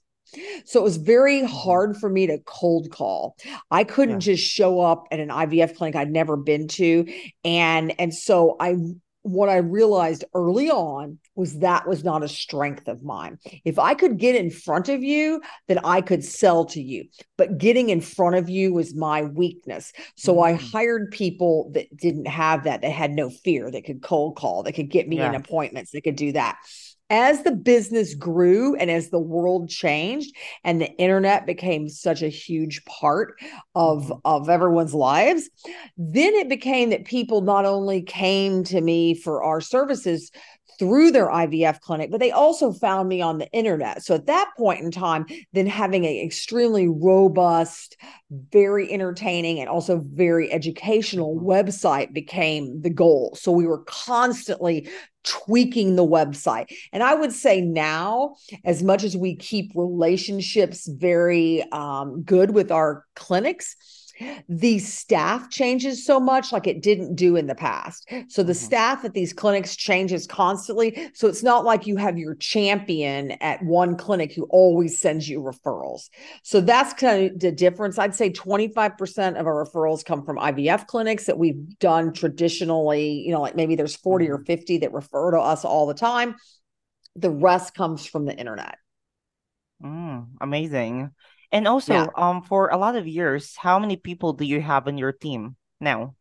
so 0.64 0.80
it 0.80 0.82
was 0.82 0.96
very 0.96 1.42
Mhm. 1.42 1.46
hard 1.46 1.96
for 1.98 2.08
me 2.08 2.26
to 2.28 2.38
cold 2.46 2.90
call. 2.90 3.36
I 3.70 3.84
couldn't 3.84 4.20
Yeah. 4.22 4.34
just 4.34 4.42
show 4.44 4.80
up 4.80 5.06
at 5.10 5.20
an 5.20 5.30
IVF 5.30 5.74
clinic 5.74 5.94
I'd 5.94 6.10
never 6.10 6.38
been 6.38 6.68
to. 6.68 7.06
And 7.44 7.94
and 8.00 8.14
so 8.14 8.56
I 8.58 8.76
what 9.22 9.48
I 9.48 9.56
realized 9.58 10.24
early 10.34 10.70
on 10.70 11.18
was 11.34 11.60
that 11.60 11.88
was 11.88 12.04
not 12.04 12.24
a 12.24 12.28
strength 12.28 12.88
of 12.88 13.02
mine. 13.02 13.38
If 13.64 13.78
I 13.78 13.94
could 13.94 14.18
get 14.18 14.34
in 14.34 14.50
front 14.50 14.88
of 14.88 15.02
you, 15.02 15.40
then 15.68 15.78
I 15.84 16.00
could 16.00 16.24
sell 16.24 16.64
to 16.66 16.82
you. 16.82 17.04
But 17.38 17.58
getting 17.58 17.90
in 17.90 18.00
front 18.00 18.36
of 18.36 18.48
you 18.48 18.72
was 18.74 18.94
my 18.94 19.22
weakness. 19.22 19.92
So 20.16 20.40
I 20.40 20.54
Mm. 20.54 20.72
hired 20.72 21.10
people 21.12 21.70
that 21.74 21.96
didn't 21.96 22.26
have 22.26 22.64
that, 22.64 22.82
that 22.82 22.90
had 22.90 23.12
no 23.12 23.30
fear, 23.30 23.70
that 23.70 23.84
could 23.84 24.02
cold 24.02 24.36
call, 24.36 24.64
that 24.64 24.72
could 24.72 24.90
get 24.90 25.08
me 25.08 25.20
in 25.20 25.34
appointments, 25.34 25.92
that 25.92 26.02
could 26.02 26.16
do 26.16 26.32
that 26.32 26.58
as 27.12 27.42
the 27.42 27.52
business 27.52 28.14
grew 28.14 28.74
and 28.76 28.90
as 28.90 29.10
the 29.10 29.20
world 29.20 29.68
changed 29.68 30.34
and 30.64 30.80
the 30.80 30.90
internet 30.96 31.46
became 31.46 31.88
such 31.88 32.22
a 32.22 32.28
huge 32.28 32.84
part 32.86 33.34
of 33.76 34.08
Mhm. 34.08 34.20
of 34.24 34.48
everyone's 34.48 34.94
lives 34.94 35.50
then 35.98 36.34
it 36.34 36.48
became 36.48 36.90
that 36.90 37.04
people 37.04 37.42
not 37.42 37.64
only 37.66 38.02
came 38.02 38.64
to 38.64 38.80
me 38.80 39.14
for 39.14 39.44
our 39.44 39.60
services 39.60 40.30
through 40.82 41.12
their 41.12 41.28
IVF 41.28 41.80
clinic 41.80 42.10
but 42.10 42.18
they 42.18 42.32
also 42.32 42.72
found 42.72 43.08
me 43.08 43.20
on 43.20 43.38
the 43.38 43.48
internet 43.52 44.02
so 44.02 44.16
at 44.16 44.26
that 44.26 44.50
point 44.58 44.80
in 44.80 44.90
time 44.90 45.24
then 45.52 45.66
having 45.66 46.04
an 46.04 46.16
extremely 46.16 46.88
robust 46.88 47.96
very 48.50 48.90
entertaining 48.92 49.60
and 49.60 49.68
also 49.68 50.02
very 50.12 50.52
educational 50.52 51.36
Mhm. 51.36 51.44
website 51.44 52.12
became 52.12 52.80
the 52.82 52.90
goal 52.90 53.36
so 53.40 53.52
we 53.52 53.66
were 53.66 53.84
constantly 53.84 54.88
tweaking 55.24 55.94
the 55.94 56.04
website. 56.04 56.66
And 56.92 57.00
I 57.00 57.14
would 57.14 57.30
say 57.32 57.60
now, 57.60 58.34
as 58.64 58.82
much 58.82 59.04
as 59.04 59.16
we 59.16 59.36
keep 59.36 59.70
relationships 59.76 60.88
very 60.88 61.62
um, 61.70 62.22
good 62.24 62.50
with 62.50 62.72
our 62.72 63.04
clinics, 63.14 63.76
the 64.48 64.78
staff 64.78 65.50
changes 65.50 66.04
so 66.04 66.18
much 66.20 66.52
like 66.52 66.66
it 66.66 66.82
didn't 66.82 67.14
do 67.14 67.36
in 67.36 67.46
the 67.46 67.54
past. 67.54 68.08
So 68.28 68.42
the 68.42 68.52
mm-hmm. 68.52 68.64
staff 68.64 69.04
at 69.04 69.14
these 69.14 69.32
clinics 69.32 69.76
changes 69.76 70.26
constantly. 70.26 71.10
So 71.14 71.28
it's 71.28 71.42
not 71.42 71.64
like 71.64 71.86
you 71.86 71.96
have 71.96 72.18
your 72.18 72.34
champion 72.36 73.32
at 73.42 73.62
one 73.62 73.96
clinic 73.96 74.32
who 74.32 74.44
always 74.44 75.00
sends 75.00 75.28
you 75.28 75.40
referrals. 75.40 76.08
So 76.42 76.60
that's 76.60 76.92
kind 76.94 77.30
of 77.30 77.40
the 77.40 77.52
difference. 77.52 77.98
I'd 77.98 78.14
say 78.14 78.30
25% 78.30 79.38
of 79.38 79.46
our 79.46 79.64
referrals 79.64 80.04
come 80.04 80.24
from 80.24 80.38
IVF 80.38 80.86
clinics 80.86 81.26
that 81.26 81.38
we've 81.38 81.78
done 81.78 82.12
traditionally, 82.12 83.12
you 83.20 83.32
know, 83.32 83.40
like 83.40 83.56
maybe 83.56 83.76
there's 83.76 83.96
40 83.96 84.28
or 84.28 84.38
mm-hmm. 84.38 84.44
50 84.44 84.78
that 84.78 84.92
refer 84.92 85.32
to 85.32 85.40
us 85.40 85.64
all 85.64 85.86
the 85.86 85.94
time. 85.94 86.36
The 87.16 87.30
rest 87.30 87.74
comes 87.74 88.06
from 88.06 88.24
the 88.24 88.34
internet. 88.34 88.76
Mm, 89.82 90.28
amazing. 90.40 91.10
And 91.52 91.68
also, 91.68 91.92
yeah. 91.92 92.06
um, 92.16 92.42
for 92.42 92.68
a 92.68 92.78
lot 92.78 92.96
of 92.96 93.06
years, 93.06 93.54
how 93.56 93.78
many 93.78 93.96
people 93.96 94.32
do 94.32 94.44
you 94.44 94.60
have 94.60 94.88
on 94.88 94.96
your 94.96 95.12
team 95.12 95.56
now? 95.80 96.14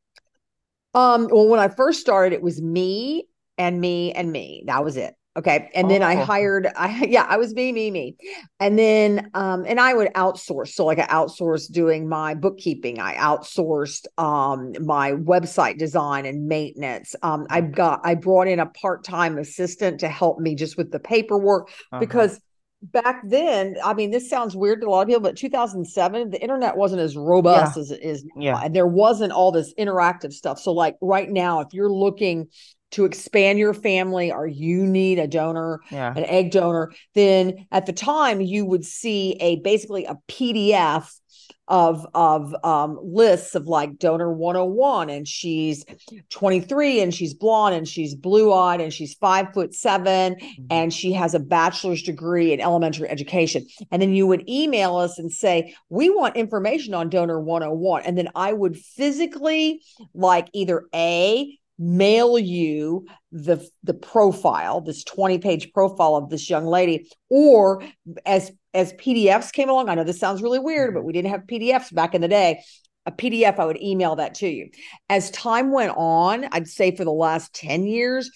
Um, 0.93 1.29
well, 1.31 1.47
when 1.47 1.59
I 1.59 1.69
first 1.69 2.01
started, 2.01 2.33
it 2.33 2.41
was 2.41 2.61
me 2.61 3.27
and 3.57 3.79
me 3.79 4.11
and 4.11 4.31
me. 4.31 4.63
That 4.67 4.83
was 4.83 4.97
it. 4.97 5.15
Okay. 5.37 5.69
And 5.73 5.89
then 5.89 6.03
I 6.03 6.17
oh. 6.17 6.25
hired, 6.25 6.67
I 6.75 7.05
yeah, 7.09 7.25
I 7.27 7.37
was 7.37 7.53
me, 7.53 7.71
me, 7.71 7.89
me. 7.89 8.17
And 8.59 8.77
then 8.77 9.31
um, 9.33 9.63
and 9.65 9.79
I 9.79 9.93
would 9.93 10.09
outsource. 10.13 10.69
So 10.69 10.85
like 10.85 10.99
I 10.99 11.05
outsourced 11.07 11.71
doing 11.71 12.09
my 12.09 12.35
bookkeeping. 12.35 12.99
I 12.99 13.15
outsourced 13.15 14.07
um 14.17 14.73
my 14.81 15.13
website 15.13 15.77
design 15.77 16.25
and 16.25 16.47
maintenance. 16.47 17.15
Um, 17.23 17.47
I 17.49 17.61
got 17.61 18.01
I 18.03 18.15
brought 18.15 18.47
in 18.47 18.59
a 18.59 18.65
part-time 18.65 19.37
assistant 19.37 20.01
to 20.01 20.09
help 20.09 20.39
me 20.39 20.55
just 20.55 20.75
with 20.75 20.91
the 20.91 20.99
paperwork 20.99 21.69
uh-huh. 21.69 21.99
because 21.99 22.41
back 22.81 23.21
then, 23.23 23.77
I 23.83 23.93
mean, 23.93 24.11
this 24.11 24.29
sounds 24.29 24.55
weird 24.55 24.81
to 24.81 24.87
a 24.87 24.89
lot 24.89 25.01
of 25.01 25.07
people, 25.07 25.21
but 25.21 25.37
2007, 25.37 26.29
the 26.29 26.41
internet 26.41 26.77
wasn't 26.77 27.01
as 27.01 27.15
robust 27.15 27.75
yeah. 27.75 27.81
as 27.81 27.91
it 27.91 28.01
is 28.01 28.23
now. 28.35 28.41
Yeah. 28.41 28.61
And 28.63 28.75
there 28.75 28.87
wasn't 28.87 29.31
all 29.31 29.51
this 29.51 29.73
interactive 29.75 30.33
stuff. 30.33 30.59
So, 30.59 30.71
like 30.71 30.97
right 31.01 31.29
now, 31.29 31.61
if 31.61 31.73
you're 31.73 31.91
looking 31.91 32.47
to 32.91 33.05
expand 33.05 33.59
your 33.59 33.73
family 33.73 34.31
or 34.31 34.47
you 34.47 34.85
need 34.85 35.19
a 35.19 35.27
donor, 35.27 35.79
yeah. 35.91 36.13
an 36.15 36.25
egg 36.25 36.51
donor, 36.51 36.91
then 37.15 37.65
at 37.71 37.85
the 37.85 37.93
time 37.93 38.41
you 38.41 38.65
would 38.65 38.85
see 38.85 39.37
a 39.39 39.57
basically 39.57 40.05
a 40.05 40.17
PDF 40.27 41.09
of 41.71 42.05
of 42.13 42.53
um, 42.65 42.99
lists 43.01 43.55
of 43.55 43.65
like 43.65 43.97
donor 43.97 44.31
101 44.31 45.09
and 45.09 45.25
she's 45.25 45.85
23 46.29 47.01
and 47.01 47.13
she's 47.13 47.33
blonde 47.33 47.73
and 47.73 47.87
she's 47.87 48.13
blue-eyed 48.13 48.81
and 48.81 48.93
she's 48.93 49.13
five 49.13 49.47
foot 49.53 49.73
7 49.73 50.35
mm-hmm. 50.35 50.63
and 50.69 50.93
she 50.93 51.13
has 51.13 51.33
a 51.33 51.39
bachelor's 51.39 52.03
degree 52.03 52.51
in 52.51 52.59
elementary 52.59 53.07
education 53.07 53.65
and 53.89 54.01
then 54.01 54.13
you 54.13 54.27
would 54.27 54.47
email 54.49 54.97
us 54.97 55.17
and 55.17 55.31
say 55.31 55.73
we 55.89 56.09
want 56.09 56.35
information 56.35 56.93
on 56.93 57.09
donor 57.09 57.39
101 57.39 58.03
and 58.03 58.17
then 58.17 58.27
i 58.35 58.51
would 58.51 58.77
physically 58.77 59.81
like 60.13 60.49
either 60.53 60.83
a 60.93 61.57
mail 61.79 62.37
you 62.37 63.05
the 63.31 63.67
the 63.83 63.93
profile 63.93 64.81
this 64.81 65.03
20 65.03 65.39
page 65.39 65.73
profile 65.73 66.15
of 66.15 66.29
this 66.29 66.49
young 66.49 66.65
lady 66.65 67.09
or 67.29 67.83
as 68.25 68.51
as 68.73 68.93
PDFs 68.93 69.51
came 69.51 69.69
along 69.69 69.89
I 69.89 69.95
know 69.95 70.03
this 70.03 70.19
sounds 70.19 70.41
really 70.41 70.59
weird 70.59 70.93
but 70.93 71.03
we 71.03 71.13
didn't 71.13 71.31
have 71.31 71.41
PDFs 71.41 71.93
back 71.93 72.13
in 72.13 72.21
the 72.21 72.27
day 72.27 72.61
a 73.07 73.11
PDF 73.11 73.57
I 73.57 73.65
would 73.65 73.81
email 73.81 74.15
that 74.17 74.35
to 74.35 74.47
you 74.47 74.69
as 75.09 75.31
time 75.31 75.71
went 75.71 75.93
on 75.95 76.47
I'd 76.51 76.67
say 76.67 76.95
for 76.95 77.03
the 77.03 77.11
last 77.11 77.53
10 77.55 77.87
years 77.87 78.29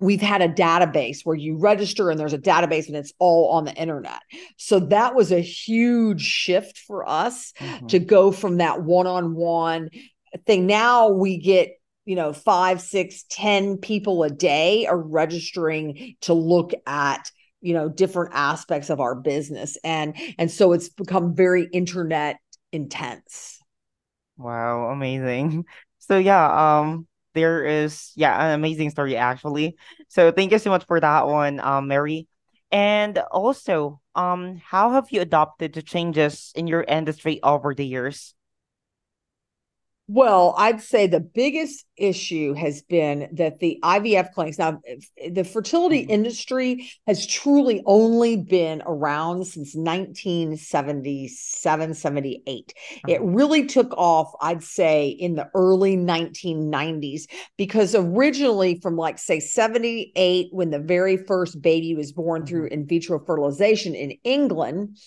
we've 0.00 0.20
had 0.20 0.42
a 0.42 0.48
database 0.48 1.20
where 1.24 1.36
you 1.36 1.56
register 1.56 2.10
and 2.10 2.18
there's 2.18 2.32
a 2.32 2.38
database 2.38 2.88
and 2.88 2.96
it's 2.96 3.12
all 3.18 3.50
on 3.50 3.64
the 3.64 3.74
internet. 3.74 4.20
So 4.56 4.80
that 4.80 5.14
was 5.14 5.32
a 5.32 5.40
huge 5.40 6.22
shift 6.22 6.78
for 6.78 7.08
us 7.08 7.52
mm-hmm. 7.58 7.86
to 7.86 7.98
go 7.98 8.32
from 8.32 8.58
that 8.58 8.82
one-on-one 8.82 9.90
thing. 10.46 10.66
Now 10.66 11.08
we 11.08 11.38
get 11.38 11.70
you 12.04 12.16
know 12.16 12.32
five 12.32 12.80
six 12.80 13.24
ten 13.30 13.78
people 13.78 14.22
a 14.22 14.30
day 14.30 14.86
are 14.86 15.00
registering 15.00 16.16
to 16.22 16.34
look 16.34 16.72
at 16.86 17.30
you 17.60 17.72
know 17.72 17.88
different 17.88 18.34
aspects 18.34 18.90
of 18.90 19.00
our 19.00 19.14
business. 19.14 19.78
And 19.82 20.16
and 20.38 20.50
so 20.50 20.72
it's 20.72 20.90
become 20.90 21.34
very 21.34 21.68
internet 21.72 22.36
intense. 22.72 23.58
Wow 24.36 24.90
amazing. 24.90 25.64
So 25.98 26.18
yeah 26.18 26.80
um 26.80 27.06
there 27.32 27.64
is 27.64 28.12
yeah 28.14 28.48
an 28.48 28.54
amazing 28.54 28.90
story 28.90 29.16
actually. 29.16 29.76
So 30.08 30.30
thank 30.30 30.52
you 30.52 30.58
so 30.58 30.70
much 30.70 30.84
for 30.86 31.00
that 31.00 31.26
one 31.26 31.58
um 31.60 31.88
mary. 31.88 32.28
And 32.70 33.18
also 33.30 34.00
um 34.14 34.60
how 34.62 34.90
have 34.90 35.10
you 35.10 35.22
adopted 35.22 35.72
the 35.72 35.82
changes 35.82 36.52
in 36.54 36.66
your 36.66 36.82
industry 36.82 37.42
over 37.42 37.74
the 37.74 37.86
years 37.86 38.34
well, 40.06 40.54
I'd 40.58 40.82
say 40.82 41.06
the 41.06 41.20
biggest 41.20 41.86
issue 41.96 42.52
has 42.54 42.82
been 42.82 43.28
that 43.32 43.60
the 43.60 43.78
IVF 43.82 44.32
clinics, 44.32 44.58
now, 44.58 44.82
the 45.32 45.44
fertility 45.44 46.02
mm-hmm. 46.02 46.10
industry 46.10 46.90
has 47.06 47.26
truly 47.26 47.82
only 47.86 48.36
been 48.36 48.82
around 48.84 49.46
since 49.46 49.74
1977, 49.74 51.94
78. 51.94 52.74
Mm-hmm. 52.74 53.10
It 53.10 53.22
really 53.22 53.64
took 53.66 53.96
off, 53.96 54.34
I'd 54.40 54.62
say, 54.62 55.08
in 55.08 55.36
the 55.36 55.48
early 55.54 55.96
1990s, 55.96 57.22
because 57.56 57.94
originally, 57.94 58.78
from 58.80 58.96
like, 58.96 59.18
say, 59.18 59.40
78, 59.40 60.48
when 60.50 60.68
the 60.70 60.80
very 60.80 61.16
first 61.16 61.62
baby 61.62 61.94
was 61.94 62.12
born 62.12 62.42
mm-hmm. 62.42 62.48
through 62.48 62.66
in 62.66 62.86
vitro 62.86 63.18
fertilization 63.24 63.94
in 63.94 64.10
England, 64.24 64.98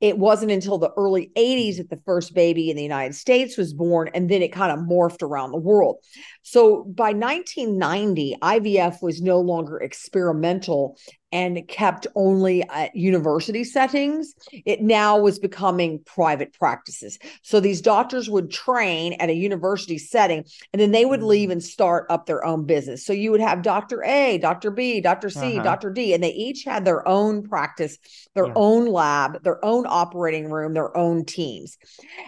it 0.00 0.18
wasn't 0.18 0.50
until 0.50 0.78
the 0.78 0.90
early 0.96 1.30
80s 1.36 1.76
that 1.78 1.88
the 1.88 2.02
first 2.04 2.34
baby 2.34 2.68
in 2.70 2.76
the 2.76 2.82
United 2.82 3.14
States 3.14 3.56
was 3.56 3.72
born. 3.72 4.10
And 4.26 4.32
then 4.32 4.42
it 4.42 4.50
kind 4.50 4.72
of 4.72 4.80
morphed 4.80 5.22
around 5.22 5.52
the 5.52 5.58
world. 5.58 5.98
So 6.42 6.82
by 6.82 7.12
1990, 7.12 8.38
IVF 8.42 9.00
was 9.00 9.22
no 9.22 9.38
longer 9.38 9.78
experimental 9.78 10.98
and 11.36 11.68
kept 11.68 12.06
only 12.14 12.66
at 12.70 12.96
university 12.96 13.62
settings. 13.62 14.34
It 14.64 14.80
now 14.80 15.18
was 15.18 15.38
becoming 15.38 15.98
private 16.06 16.54
practices. 16.54 17.18
So 17.42 17.60
these 17.60 17.82
doctors 17.82 18.30
would 18.30 18.50
train 18.50 19.12
at 19.20 19.28
a 19.28 19.34
university 19.34 19.98
setting 19.98 20.46
and 20.72 20.80
then 20.80 20.92
they 20.92 21.04
would 21.04 21.20
mm-hmm. 21.20 21.28
leave 21.28 21.50
and 21.50 21.62
start 21.62 22.06
up 22.08 22.24
their 22.24 22.42
own 22.42 22.64
business. 22.64 23.04
So 23.04 23.12
you 23.12 23.30
would 23.32 23.42
have 23.42 23.60
Dr. 23.60 24.02
A, 24.02 24.38
Dr. 24.38 24.70
B, 24.70 25.02
Dr. 25.02 25.28
C, 25.28 25.58
uh-huh. 25.58 25.62
Dr. 25.62 25.90
D, 25.90 26.14
and 26.14 26.24
they 26.24 26.32
each 26.32 26.64
had 26.64 26.86
their 26.86 27.06
own 27.06 27.46
practice, 27.46 27.98
their 28.34 28.46
yeah. 28.46 28.52
own 28.56 28.86
lab, 28.86 29.42
their 29.42 29.62
own 29.62 29.84
operating 29.86 30.50
room, 30.50 30.72
their 30.72 30.96
own 30.96 31.26
teams. 31.26 31.76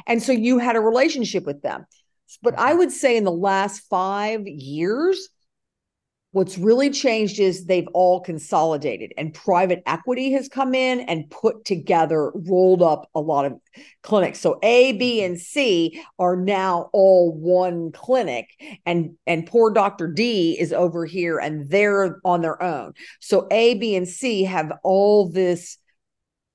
And 0.06 0.22
so 0.22 0.32
you 0.32 0.58
had 0.58 0.76
a 0.76 0.80
relationship 0.80 1.46
with 1.46 1.62
them. 1.62 1.86
But 2.42 2.58
I 2.58 2.74
would 2.74 2.92
say 2.92 3.16
in 3.16 3.24
the 3.24 3.32
last 3.32 3.88
five 3.88 4.46
years, 4.46 5.30
what's 6.32 6.58
really 6.58 6.90
changed 6.90 7.38
is 7.40 7.64
they've 7.64 7.88
all 7.94 8.20
consolidated 8.20 9.12
and 9.16 9.32
private 9.32 9.82
equity 9.86 10.32
has 10.32 10.48
come 10.48 10.74
in 10.74 11.00
and 11.00 11.30
put 11.30 11.64
together, 11.64 12.30
rolled 12.34 12.82
up 12.82 13.08
a 13.14 13.20
lot 13.20 13.46
of 13.46 13.54
clinics. 14.02 14.38
So 14.38 14.58
A, 14.62 14.92
B, 14.92 15.22
and 15.22 15.38
C 15.38 16.02
are 16.18 16.36
now 16.36 16.90
all 16.92 17.34
one 17.34 17.92
clinic. 17.92 18.48
And 18.84 19.16
and 19.26 19.46
poor 19.46 19.70
Dr. 19.70 20.08
D 20.08 20.58
is 20.58 20.72
over 20.72 21.06
here 21.06 21.38
and 21.38 21.68
they're 21.70 22.20
on 22.24 22.42
their 22.42 22.62
own. 22.62 22.92
So 23.20 23.46
A, 23.50 23.74
B, 23.74 23.96
and 23.96 24.06
C 24.06 24.44
have 24.44 24.72
all 24.82 25.30
this 25.30 25.78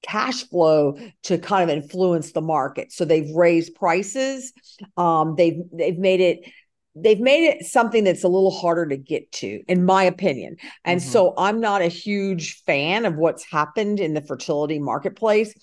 cash 0.03 0.43
flow 0.49 0.97
to 1.23 1.37
kind 1.37 1.69
of 1.69 1.75
influence 1.75 2.33
the 2.33 2.41
market. 2.41 2.91
So 2.91 3.05
they've 3.05 3.33
raised 3.33 3.73
prices. 3.73 4.53
Um, 4.97 5.35
they've 5.35 5.61
they've 5.71 5.97
made 5.97 6.19
it 6.19 6.51
they've 6.95 7.19
made 7.19 7.45
it 7.45 7.65
something 7.65 8.03
that's 8.03 8.23
a 8.23 8.27
little 8.27 8.51
harder 8.51 8.85
to 8.85 8.97
get 8.97 9.31
to 9.31 9.61
in 9.67 9.85
my 9.85 10.03
opinion. 10.03 10.57
And 10.85 10.99
mm-hmm. 10.99 11.09
so 11.09 11.33
i'm 11.37 11.59
not 11.59 11.81
a 11.81 11.87
huge 11.87 12.61
fan 12.63 13.05
of 13.05 13.15
what's 13.15 13.43
happened 13.43 13.99
in 13.99 14.13
the 14.13 14.21
fertility 14.21 14.79
marketplace. 14.79 15.53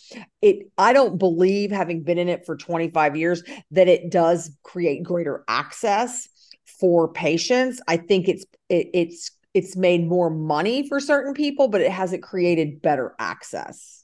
It 0.42 0.70
i 0.78 0.92
don't 0.92 1.18
believe 1.18 1.70
having 1.70 2.02
been 2.02 2.18
in 2.18 2.28
it 2.28 2.46
for 2.46 2.56
25 2.56 3.16
years 3.16 3.42
that 3.70 3.88
it 3.88 4.10
does 4.10 4.50
create 4.62 5.02
greater 5.02 5.44
access 5.48 6.28
for 6.78 7.12
patients. 7.12 7.80
I 7.86 7.96
think 7.96 8.28
it's 8.28 8.44
it, 8.68 8.88
it's 8.94 9.30
it's 9.52 9.76
made 9.76 10.06
more 10.06 10.30
money 10.30 10.88
for 10.88 11.00
certain 11.00 11.34
people 11.34 11.68
but 11.68 11.80
it 11.80 11.90
hasn't 11.90 12.22
created 12.22 12.80
better 12.80 13.14
access 13.18 13.99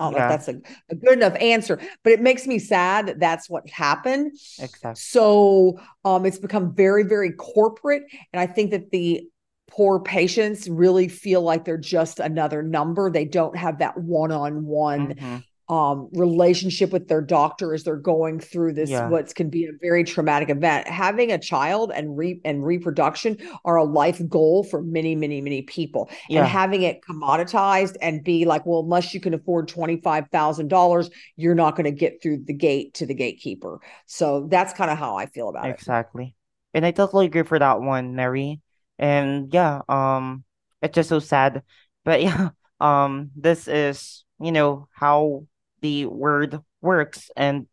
I 0.00 0.04
don't 0.04 0.12
yeah. 0.14 0.18
know 0.18 0.24
if 0.24 0.30
that's 0.30 0.48
a, 0.48 0.60
a, 0.90 0.94
good 0.94 1.12
enough 1.12 1.36
answer, 1.40 1.78
but 2.02 2.12
it 2.12 2.20
makes 2.20 2.46
me 2.46 2.58
sad 2.58 3.06
that 3.06 3.20
that's 3.20 3.50
what 3.50 3.68
happened. 3.68 4.32
Exactly. 4.58 4.94
So 4.94 5.78
um, 6.04 6.24
it's 6.24 6.38
become 6.38 6.74
very, 6.74 7.04
very 7.04 7.32
corporate. 7.32 8.04
And 8.32 8.40
I 8.40 8.46
think 8.46 8.70
that 8.70 8.90
the 8.90 9.28
poor 9.70 10.00
patients 10.00 10.68
really 10.68 11.08
feel 11.08 11.42
like 11.42 11.64
they're 11.64 11.76
just 11.76 12.18
another 12.18 12.62
number. 12.62 13.10
They 13.10 13.24
don't 13.24 13.56
have 13.56 13.78
that 13.78 13.96
one 13.98 14.32
on 14.32 14.64
one 14.64 15.44
um, 15.70 16.08
relationship 16.12 16.90
with 16.90 17.06
their 17.08 17.20
doctor 17.22 17.72
as 17.72 17.84
they're 17.84 17.96
going 17.96 18.40
through 18.40 18.72
this 18.72 18.90
Yeah. 18.90 19.08
what 19.08 19.32
can 19.34 19.48
be 19.50 19.66
a 19.66 19.70
very 19.80 20.02
traumatic 20.04 20.50
event 20.50 20.88
having 20.88 21.30
a 21.32 21.38
child 21.38 21.92
and 21.94 22.18
re- 22.18 22.40
and 22.44 22.64
reproduction 22.66 23.38
are 23.64 23.76
a 23.76 23.84
life 23.84 24.20
goal 24.28 24.64
for 24.64 24.82
many 24.82 25.14
many 25.14 25.40
many 25.40 25.62
people 25.62 26.10
and 26.28 26.44
having 26.44 26.82
it 26.82 27.00
commoditized 27.08 27.96
and 28.02 28.24
be 28.24 28.44
like 28.44 28.66
well 28.66 28.80
unless 28.80 29.14
you 29.14 29.20
can 29.20 29.32
afford 29.32 29.68
$25000 29.68 31.10
you're 31.36 31.54
not 31.54 31.76
going 31.76 31.84
to 31.84 31.92
get 31.92 32.20
through 32.22 32.38
the 32.44 32.52
gate 32.52 32.94
to 32.94 33.06
the 33.06 33.14
gatekeeper 33.14 33.78
so 34.06 34.46
that's 34.50 34.72
kind 34.72 34.90
of 34.90 34.98
how 34.98 35.16
i 35.16 35.26
feel 35.26 35.48
about 35.48 35.66
it 35.66 35.70
Exactly. 35.70 36.34
And 36.74 36.86
I 36.86 36.92
totally 36.92 37.26
agree 37.26 37.42
for 37.42 37.58
that 37.58 37.80
one, 37.80 38.14
Mary. 38.14 38.60
And 38.98 39.52
yeah, 39.52 39.80
um, 39.88 40.44
it's 40.82 40.94
just 40.94 41.08
so 41.08 41.18
sad. 41.18 41.62
But 42.04 42.22
yeah, 42.26 42.50
um, 42.80 43.30
this 43.36 43.66
is, 43.68 44.24
you 44.40 44.52
know, 44.52 44.88
how 44.92 45.46
the 45.80 46.06
word 46.06 46.60
works. 46.80 47.30
And 47.36 47.66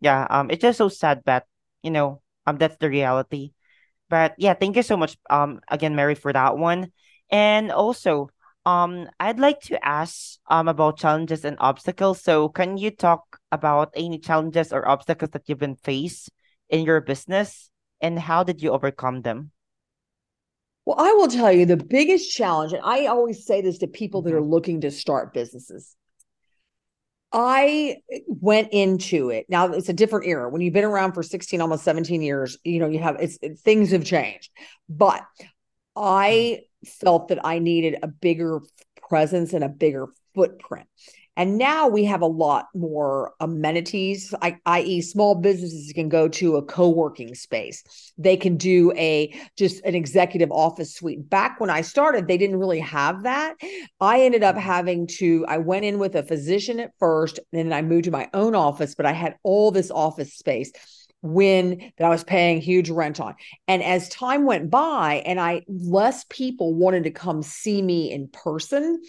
yeah, 0.00 0.26
um, 0.28 0.50
it's 0.50 0.62
just 0.62 0.78
so 0.78 0.88
sad 0.88 1.22
that, 1.26 1.46
you 1.82 1.90
know, 1.90 2.22
um, 2.46 2.58
that's 2.58 2.76
the 2.76 2.90
reality. 2.90 3.52
But 4.08 4.34
yeah, 4.38 4.54
thank 4.54 4.76
you 4.76 4.82
so 4.82 4.96
much, 4.96 5.16
um, 5.30 5.60
again, 5.68 5.96
Mary, 5.96 6.14
for 6.14 6.32
that 6.32 6.58
one. 6.58 6.92
And 7.30 7.72
also, 7.72 8.28
um, 8.66 9.08
I'd 9.18 9.40
like 9.40 9.60
to 9.62 9.84
ask, 9.84 10.38
um, 10.48 10.68
about 10.68 10.98
challenges 10.98 11.44
and 11.44 11.56
obstacles. 11.60 12.22
So 12.22 12.48
can 12.48 12.76
you 12.76 12.90
talk 12.90 13.38
about 13.50 13.90
any 13.96 14.18
challenges 14.18 14.72
or 14.72 14.86
obstacles 14.86 15.30
that 15.32 15.48
you've 15.48 15.58
been 15.58 15.76
faced 15.76 16.30
in 16.68 16.84
your 16.84 17.00
business? 17.00 17.70
and 18.02 18.18
how 18.18 18.42
did 18.42 18.60
you 18.60 18.70
overcome 18.72 19.22
them? 19.22 19.52
Well, 20.84 20.96
I 20.98 21.12
will 21.12 21.28
tell 21.28 21.52
you 21.52 21.64
the 21.64 21.76
biggest 21.76 22.34
challenge, 22.34 22.72
and 22.72 22.82
I 22.84 23.06
always 23.06 23.46
say 23.46 23.62
this 23.62 23.78
to 23.78 23.86
people 23.86 24.20
that 24.22 24.34
are 24.34 24.40
Mhm. 24.40 24.50
looking 24.50 24.80
to 24.80 24.90
start 24.90 25.32
businesses. 25.32 25.96
I 27.32 27.96
went 28.26 28.68
into 28.72 29.30
it. 29.30 29.46
Now 29.48 29.72
it's 29.72 29.88
a 29.88 29.94
different 29.94 30.26
era. 30.26 30.48
When 30.50 30.60
you've 30.60 30.74
been 30.74 30.84
around 30.84 31.12
for 31.12 31.22
16, 31.22 31.60
almost 31.60 31.84
17 31.84 32.20
years, 32.20 32.58
you 32.64 32.78
know, 32.78 32.88
you 32.88 32.98
have 32.98 33.16
it's 33.20 33.38
it, 33.40 33.58
things 33.58 33.90
have 33.92 34.04
changed. 34.04 34.50
But 34.88 35.22
I 35.96 36.60
felt 36.86 37.28
that 37.28 37.44
I 37.44 37.58
needed 37.58 37.98
a 38.02 38.08
bigger 38.08 38.60
presence 39.08 39.52
and 39.52 39.64
a 39.64 39.68
bigger 39.68 40.08
footprint. 40.34 40.88
And 41.36 41.56
now 41.56 41.88
we 41.88 42.04
have 42.04 42.20
a 42.20 42.26
lot 42.26 42.66
more 42.74 43.32
amenities, 43.40 44.34
i.e., 44.66 45.00
small 45.00 45.34
businesses 45.34 45.92
can 45.94 46.10
go 46.10 46.28
to 46.28 46.56
a 46.56 46.62
co-working 46.62 47.34
space. 47.34 47.82
They 48.18 48.36
can 48.36 48.58
do 48.58 48.92
a 48.96 49.34
just 49.56 49.82
an 49.84 49.94
executive 49.94 50.52
office 50.52 50.94
suite. 50.94 51.30
Back 51.30 51.58
when 51.58 51.70
I 51.70 51.80
started, 51.80 52.28
they 52.28 52.36
didn't 52.36 52.58
really 52.58 52.80
have 52.80 53.22
that. 53.22 53.54
I 53.98 54.22
ended 54.22 54.42
up 54.42 54.56
having 54.56 55.06
to, 55.18 55.46
I 55.48 55.58
went 55.58 55.86
in 55.86 55.98
with 55.98 56.14
a 56.16 56.22
physician 56.22 56.80
at 56.80 56.92
first, 56.98 57.38
and 57.52 57.70
then 57.70 57.72
I 57.72 57.80
moved 57.80 58.04
to 58.04 58.10
my 58.10 58.28
own 58.34 58.54
office, 58.54 58.94
but 58.94 59.06
I 59.06 59.12
had 59.12 59.36
all 59.42 59.70
this 59.70 59.90
office 59.90 60.34
space 60.34 60.70
when 61.22 61.92
that 61.96 62.04
I 62.04 62.10
was 62.10 62.24
paying 62.24 62.60
huge 62.60 62.90
rent 62.90 63.20
on. 63.20 63.36
And 63.68 63.82
as 63.82 64.08
time 64.08 64.44
went 64.44 64.70
by 64.70 65.22
and 65.24 65.40
I 65.40 65.62
less 65.68 66.24
people 66.28 66.74
wanted 66.74 67.04
to 67.04 67.10
come 67.10 67.42
see 67.42 67.80
me 67.80 68.10
in 68.10 68.28
person, 68.28 69.00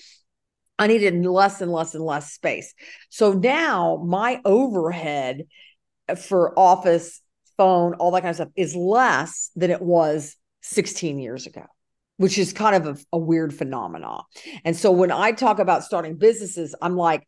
I 0.84 0.88
needed 0.88 1.26
less 1.26 1.62
and 1.62 1.72
less 1.72 1.96
and 1.96 2.04
less 2.04 2.34
space. 2.34 2.74
So 3.10 3.34
now 3.34 4.04
my 4.06 4.42
overhead 4.44 5.46
for 6.22 6.58
office, 6.60 7.22
phone, 7.58 7.94
all 7.96 8.12
that 8.12 8.22
kind 8.22 8.32
of 8.32 8.36
stuff 8.36 8.50
is 8.56 8.76
less 8.76 9.50
than 9.56 9.72
it 9.72 9.82
was 9.82 10.36
16 10.62 11.20
years 11.20 11.48
ago. 11.48 11.66
Which 12.18 12.38
is 12.38 12.54
kind 12.54 12.76
of 12.76 12.98
a, 12.98 13.02
a 13.14 13.18
weird 13.18 13.56
phenomenon. 13.56 14.24
And 14.64 14.78
so 14.78 14.92
when 14.92 15.12
I 15.12 15.32
talk 15.32 15.58
about 15.58 15.84
starting 15.84 16.16
businesses, 16.18 16.76
I'm 16.80 16.96
like, 16.96 17.28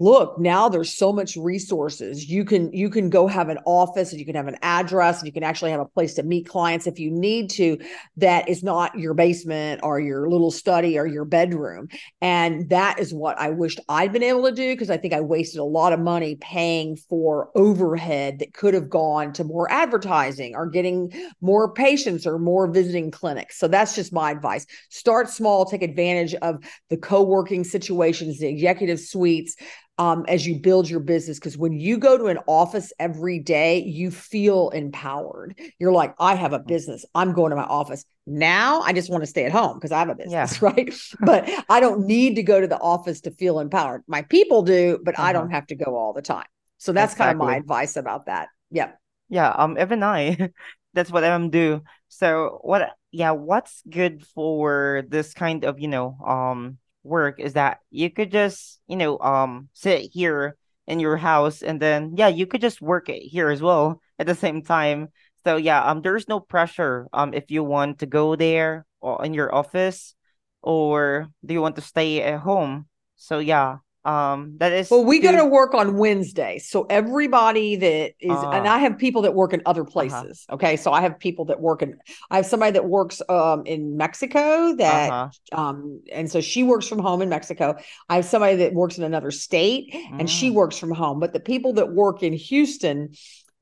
look 0.00 0.38
now 0.38 0.68
there's 0.68 0.92
so 0.92 1.12
much 1.12 1.36
resources. 1.36 2.28
You 2.28 2.44
can 2.44 2.72
you 2.72 2.88
can 2.90 3.10
go 3.10 3.26
have 3.26 3.50
an 3.50 3.58
office 3.66 4.10
and 4.10 4.18
you 4.18 4.26
can 4.26 4.34
have 4.34 4.48
an 4.48 4.56
address 4.62 5.18
and 5.18 5.26
you 5.26 5.32
can 5.32 5.44
actually 5.44 5.70
have 5.70 5.80
a 5.80 5.84
place 5.84 6.14
to 6.14 6.22
meet 6.22 6.48
clients 6.48 6.86
if 6.86 6.98
you 6.98 7.10
need 7.10 7.50
to 7.50 7.78
that 8.16 8.48
is 8.48 8.62
not 8.62 8.98
your 8.98 9.14
basement 9.14 9.80
or 9.84 10.00
your 10.00 10.28
little 10.28 10.50
study 10.50 10.98
or 10.98 11.06
your 11.06 11.26
bedroom. 11.26 11.88
And 12.20 12.68
that 12.70 12.98
is 12.98 13.12
what 13.12 13.38
i 13.38 13.50
wished 13.50 13.80
i'd 13.88 14.12
been 14.12 14.22
able 14.22 14.44
to 14.44 14.52
do 14.52 14.72
because 14.72 14.90
i 14.90 14.96
think 14.96 15.12
i 15.12 15.20
wasted 15.20 15.60
a 15.60 15.64
lot 15.64 15.92
of 15.92 16.00
money 16.00 16.36
paying 16.36 16.96
for 16.96 17.50
overhead 17.54 18.38
that 18.38 18.54
could 18.54 18.72
have 18.72 18.88
gone 18.88 19.32
to 19.34 19.44
more 19.44 19.70
advertising 19.70 20.54
or 20.54 20.66
getting 20.66 21.12
more 21.42 21.72
patients 21.74 22.26
or 22.26 22.38
more 22.38 22.66
visiting 22.70 23.10
clinics. 23.10 23.58
So 23.58 23.68
that's 23.68 23.94
just 23.94 24.12
my 24.12 24.30
advice. 24.30 24.66
Start 24.88 25.28
small 25.28 25.66
take 25.66 25.82
advantage 25.82 26.34
of 26.36 26.64
the 26.88 26.96
co-working 26.96 27.64
situations 27.64 28.38
the 28.38 28.48
executive 28.48 28.98
suites 28.98 29.56
um, 30.00 30.24
as 30.28 30.46
you 30.48 30.56
build 30.60 30.90
your 30.90 31.00
business. 31.00 31.38
Because 31.38 31.58
when 31.58 31.74
you 31.74 31.98
go 31.98 32.18
to 32.18 32.26
an 32.26 32.38
office 32.48 32.92
every 32.98 33.38
day, 33.38 33.80
you 33.84 34.10
feel 34.10 34.70
empowered. 34.70 35.54
You're 35.78 35.92
like, 35.92 36.16
I 36.18 36.34
have 36.34 36.54
a 36.54 36.58
business. 36.58 37.04
I'm 37.14 37.34
going 37.34 37.50
to 37.50 37.56
my 37.56 37.64
office. 37.64 38.04
Now 38.26 38.80
I 38.80 38.92
just 38.94 39.10
want 39.10 39.22
to 39.22 39.26
stay 39.28 39.44
at 39.44 39.52
home 39.52 39.76
because 39.76 39.92
I 39.92 40.00
have 40.00 40.08
a 40.08 40.16
business, 40.16 40.32
Yeah. 40.32 40.46
right? 40.62 40.92
but 41.20 41.48
I 41.68 41.80
don't 41.80 42.06
need 42.06 42.36
to 42.36 42.42
go 42.42 42.60
to 42.60 42.66
the 42.66 42.80
office 42.80 43.22
to 43.22 43.30
feel 43.32 43.60
empowered. 43.60 44.02
My 44.08 44.22
people 44.22 44.62
do, 44.62 44.98
but 45.04 45.18
I 45.18 45.32
Uh-huh. 45.32 45.32
don't 45.32 45.50
have 45.50 45.66
to 45.68 45.76
go 45.76 45.96
all 45.96 46.14
the 46.14 46.22
time. 46.22 46.46
So 46.78 46.92
that's 46.92 47.14
kind 47.14 47.30
of 47.30 47.36
my 47.36 47.56
advice 47.56 47.96
about 47.96 48.26
that. 48.26 48.48
Yeah. 48.70 48.92
Yeah, 49.28 49.50
um, 49.50 49.78
even 49.78 50.02
I, 50.02 50.50
that's 50.94 51.10
what 51.10 51.24
I'm 51.24 51.50
do. 51.50 51.82
So 52.08 52.60
what, 52.62 52.90
yeah, 53.12 53.32
what's 53.32 53.82
good 53.88 54.26
for 54.34 55.04
this 55.08 55.34
kind 55.34 55.64
of, 55.64 55.78
you 55.78 55.88
know, 55.88 56.16
um, 56.26 56.78
work 57.02 57.40
is 57.40 57.54
that 57.54 57.78
you 57.90 58.10
could 58.10 58.30
just, 58.30 58.80
you 58.86 58.96
know, 58.96 59.18
um, 59.18 59.68
sit 59.72 60.10
here 60.12 60.56
in 60.86 61.00
your 61.00 61.16
house 61.16 61.62
and 61.62 61.80
then, 61.80 62.14
yeah, 62.16 62.28
you 62.28 62.46
could 62.46 62.60
just 62.60 62.82
work 62.82 63.08
it 63.08 63.20
here 63.20 63.48
as 63.50 63.62
well 63.62 64.00
at 64.18 64.26
the 64.26 64.34
same 64.34 64.62
time. 64.62 65.08
So 65.44 65.56
yeah, 65.56 65.82
um, 65.84 66.02
there's 66.02 66.28
no 66.28 66.40
pressure, 66.40 67.08
um, 67.12 67.32
if 67.32 67.50
you 67.50 67.64
want 67.64 68.00
to 68.00 68.06
go 68.06 68.36
there 68.36 68.84
or 69.00 69.24
in 69.24 69.34
your 69.34 69.54
office 69.54 70.14
or 70.62 71.28
do 71.44 71.54
you 71.54 71.62
want 71.62 71.76
to 71.76 71.82
stay 71.82 72.22
at 72.22 72.40
home? 72.40 72.86
So 73.16 73.38
yeah, 73.38 73.78
um, 74.04 74.54
that 74.58 74.72
is 74.72 74.90
Well, 74.90 75.04
we 75.04 75.18
go 75.18 75.32
to 75.32 75.44
work 75.44 75.74
on 75.74 75.98
wednesday 75.98 76.58
So 76.58 76.86
everybody 76.88 77.76
that 77.76 78.14
is, 78.18 78.30
and 78.30 78.66
uh, 78.66 78.70
I 78.70 78.78
have 78.78 78.96
people 78.96 79.22
that 79.22 79.34
work 79.34 79.52
in 79.52 79.60
other 79.66 79.82
uh-huh, 79.82 79.90
places. 79.90 80.46
Okay. 80.50 80.76
So 80.76 80.92
I 80.92 81.02
have 81.02 81.18
people 81.18 81.44
that 81.46 81.60
work 81.60 81.82
in, 81.82 81.98
I 82.30 82.36
have 82.36 82.46
somebody 82.46 82.72
that 82.72 82.86
works 82.86 83.20
um, 83.28 83.64
in 83.66 83.96
Mexico 83.96 84.74
that, 84.76 85.10
uh-huh, 85.10 85.60
um, 85.60 86.00
and 86.12 86.30
so 86.30 86.40
she 86.40 86.62
works 86.62 86.86
from 86.88 86.98
home 86.98 87.20
in 87.20 87.28
Mexico. 87.28 87.76
I 88.08 88.16
have 88.16 88.24
somebody 88.24 88.56
that 88.56 88.72
works 88.72 88.96
in 88.96 89.04
another 89.04 89.30
state 89.30 89.94
and 90.12 90.28
she 90.28 90.50
mm. 90.50 90.54
works 90.54 90.78
from 90.78 90.92
home. 90.92 91.20
But 91.20 91.32
the 91.32 91.40
people 91.40 91.74
that 91.74 91.92
work 91.92 92.22
in 92.22 92.32
Houston, 92.32 93.12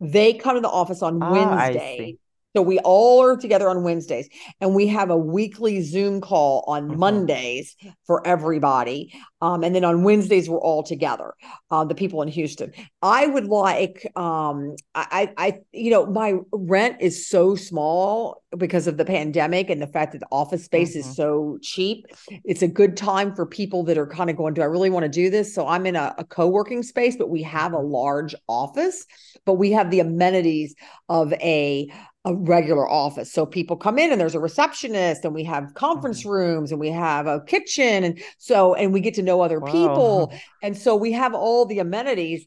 they 0.01 0.35
come 0.35 0.55
to 0.55 0.61
the 0.61 0.69
office 0.69 1.03
on 1.03 1.21
Ah, 1.23 1.33
Wednesday. 1.33 2.17
So 2.59 2.63
we 2.63 2.81
all 2.81 3.23
are 3.23 3.37
together 3.37 3.69
on 3.69 3.85
Wednesdays 3.85 4.29
and 4.61 4.75
we 4.75 4.89
have 4.89 5.11
a 5.11 5.17
weekly 5.17 5.81
Zoom 5.81 6.21
call 6.21 6.65
on 6.67 6.89
Mm-hmm. 6.89 6.99
Mondays 6.99 7.77
for 8.05 8.27
everybody. 8.27 9.13
Um, 9.41 9.63
and 9.63 9.73
then 9.73 9.85
on 9.85 10.03
Wednesdays, 10.03 10.51
we're 10.51 10.59
all 10.61 10.83
together, 10.83 11.35
uh, 11.71 11.85
the 11.85 11.95
people 11.95 12.21
in 12.23 12.27
Houston. 12.27 12.73
I 13.01 13.29
would 13.29 13.45
like, 13.45 14.11
um, 14.17 14.75
I, 14.97 15.31
I, 15.39 15.47
I- 15.47 15.59
you 15.73 15.93
know, 15.93 16.07
my 16.07 16.35
rent 16.51 16.97
is 17.01 17.29
so 17.29 17.55
small 17.55 18.43
because 18.57 18.89
of 18.89 18.97
the 18.97 19.05
pandemic 19.05 19.71
and 19.71 19.81
the 19.81 19.87
fact 19.87 20.13
that 20.13 20.19
the 20.19 20.27
office 20.33 20.65
space 20.65 20.97
Mm-hmm. 20.97 21.11
is 21.11 21.15
so 21.17 21.59
cheap. 21.63 22.07
It's 22.45 22.63
a 22.63 22.69
good 22.69 22.97
time 22.97 23.37
for 23.37 23.47
people 23.47 23.85
that 23.85 23.99
are 23.99 24.07
kind 24.09 24.31
of 24.31 24.37
going, 24.37 24.55
do 24.55 24.63
I 24.63 24.65
really 24.65 24.91
want 24.91 25.05
to 25.05 25.09
do 25.09 25.31
this? 25.31 25.55
So 25.55 25.69
I'm 25.69 25.87
in 25.87 25.95
a, 25.95 26.13
a 26.19 26.25
co-working 26.25 26.83
space, 26.83 27.15
but 27.17 27.31
we 27.31 27.43
have 27.45 27.73
a 27.73 27.79
large 27.79 28.35
office, 28.49 29.07
but 29.47 29.55
we 29.55 29.71
have 29.73 29.93
the 29.93 30.01
amenities 30.01 30.75
of 31.09 31.33
a 31.35 31.89
a 32.29 32.35
regular 32.35 32.89
office. 32.89 33.33
So 33.33 33.47
people 33.47 33.77
come 33.77 33.99
in 33.99 34.13
and 34.13 34.21
there's 34.21 34.35
a 34.35 34.41
receptionist 34.41 35.25
and 35.25 35.35
we 35.35 35.45
have 35.45 35.75
conference 35.75 36.23
Mm-hmm. 36.23 36.29
rooms 36.29 36.71
and 36.73 36.81
we 36.81 36.91
have 36.91 37.27
a 37.27 37.41
kitchen 37.47 38.05
and 38.05 38.21
so 38.39 38.75
and 38.75 38.93
we 38.93 39.01
get 39.01 39.15
to 39.15 39.23
know 39.23 39.41
other 39.41 39.61
Wow. 39.61 39.73
people 39.73 40.33
and 40.63 40.77
so 40.77 40.95
we 40.95 41.13
have 41.13 41.35
all 41.35 41.65
the 41.67 41.79
amenities 41.79 42.47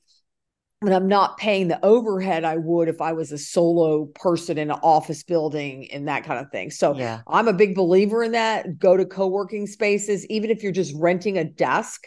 and 0.84 0.96
I'm 0.96 1.08
not 1.08 1.38
paying 1.38 1.67
the 1.67 1.84
overhead 1.86 2.44
I 2.44 2.58
would 2.58 2.88
if 2.88 3.02
I 3.02 3.13
was 3.13 3.32
a 3.32 3.38
solo 3.38 4.06
person 4.15 4.58
in 4.58 4.72
an 4.72 4.80
office 4.82 5.22
building 5.22 5.88
and 5.91 6.08
that 6.08 6.24
kind 6.24 6.39
of 6.44 6.52
thing. 6.52 6.72
So 6.72 6.98
Yeah. 6.98 7.22
I'm 7.28 7.48
a 7.48 7.54
big 7.54 7.76
believer 7.76 8.24
in 8.24 8.32
that. 8.32 8.80
Go 8.80 8.98
to 8.98 9.06
co-working 9.06 9.67
spaces, 9.67 10.26
even 10.26 10.50
if 10.50 10.63
you're 10.63 10.72
just 10.72 10.96
renting 10.98 11.38
a 11.38 11.44
desk 11.44 12.06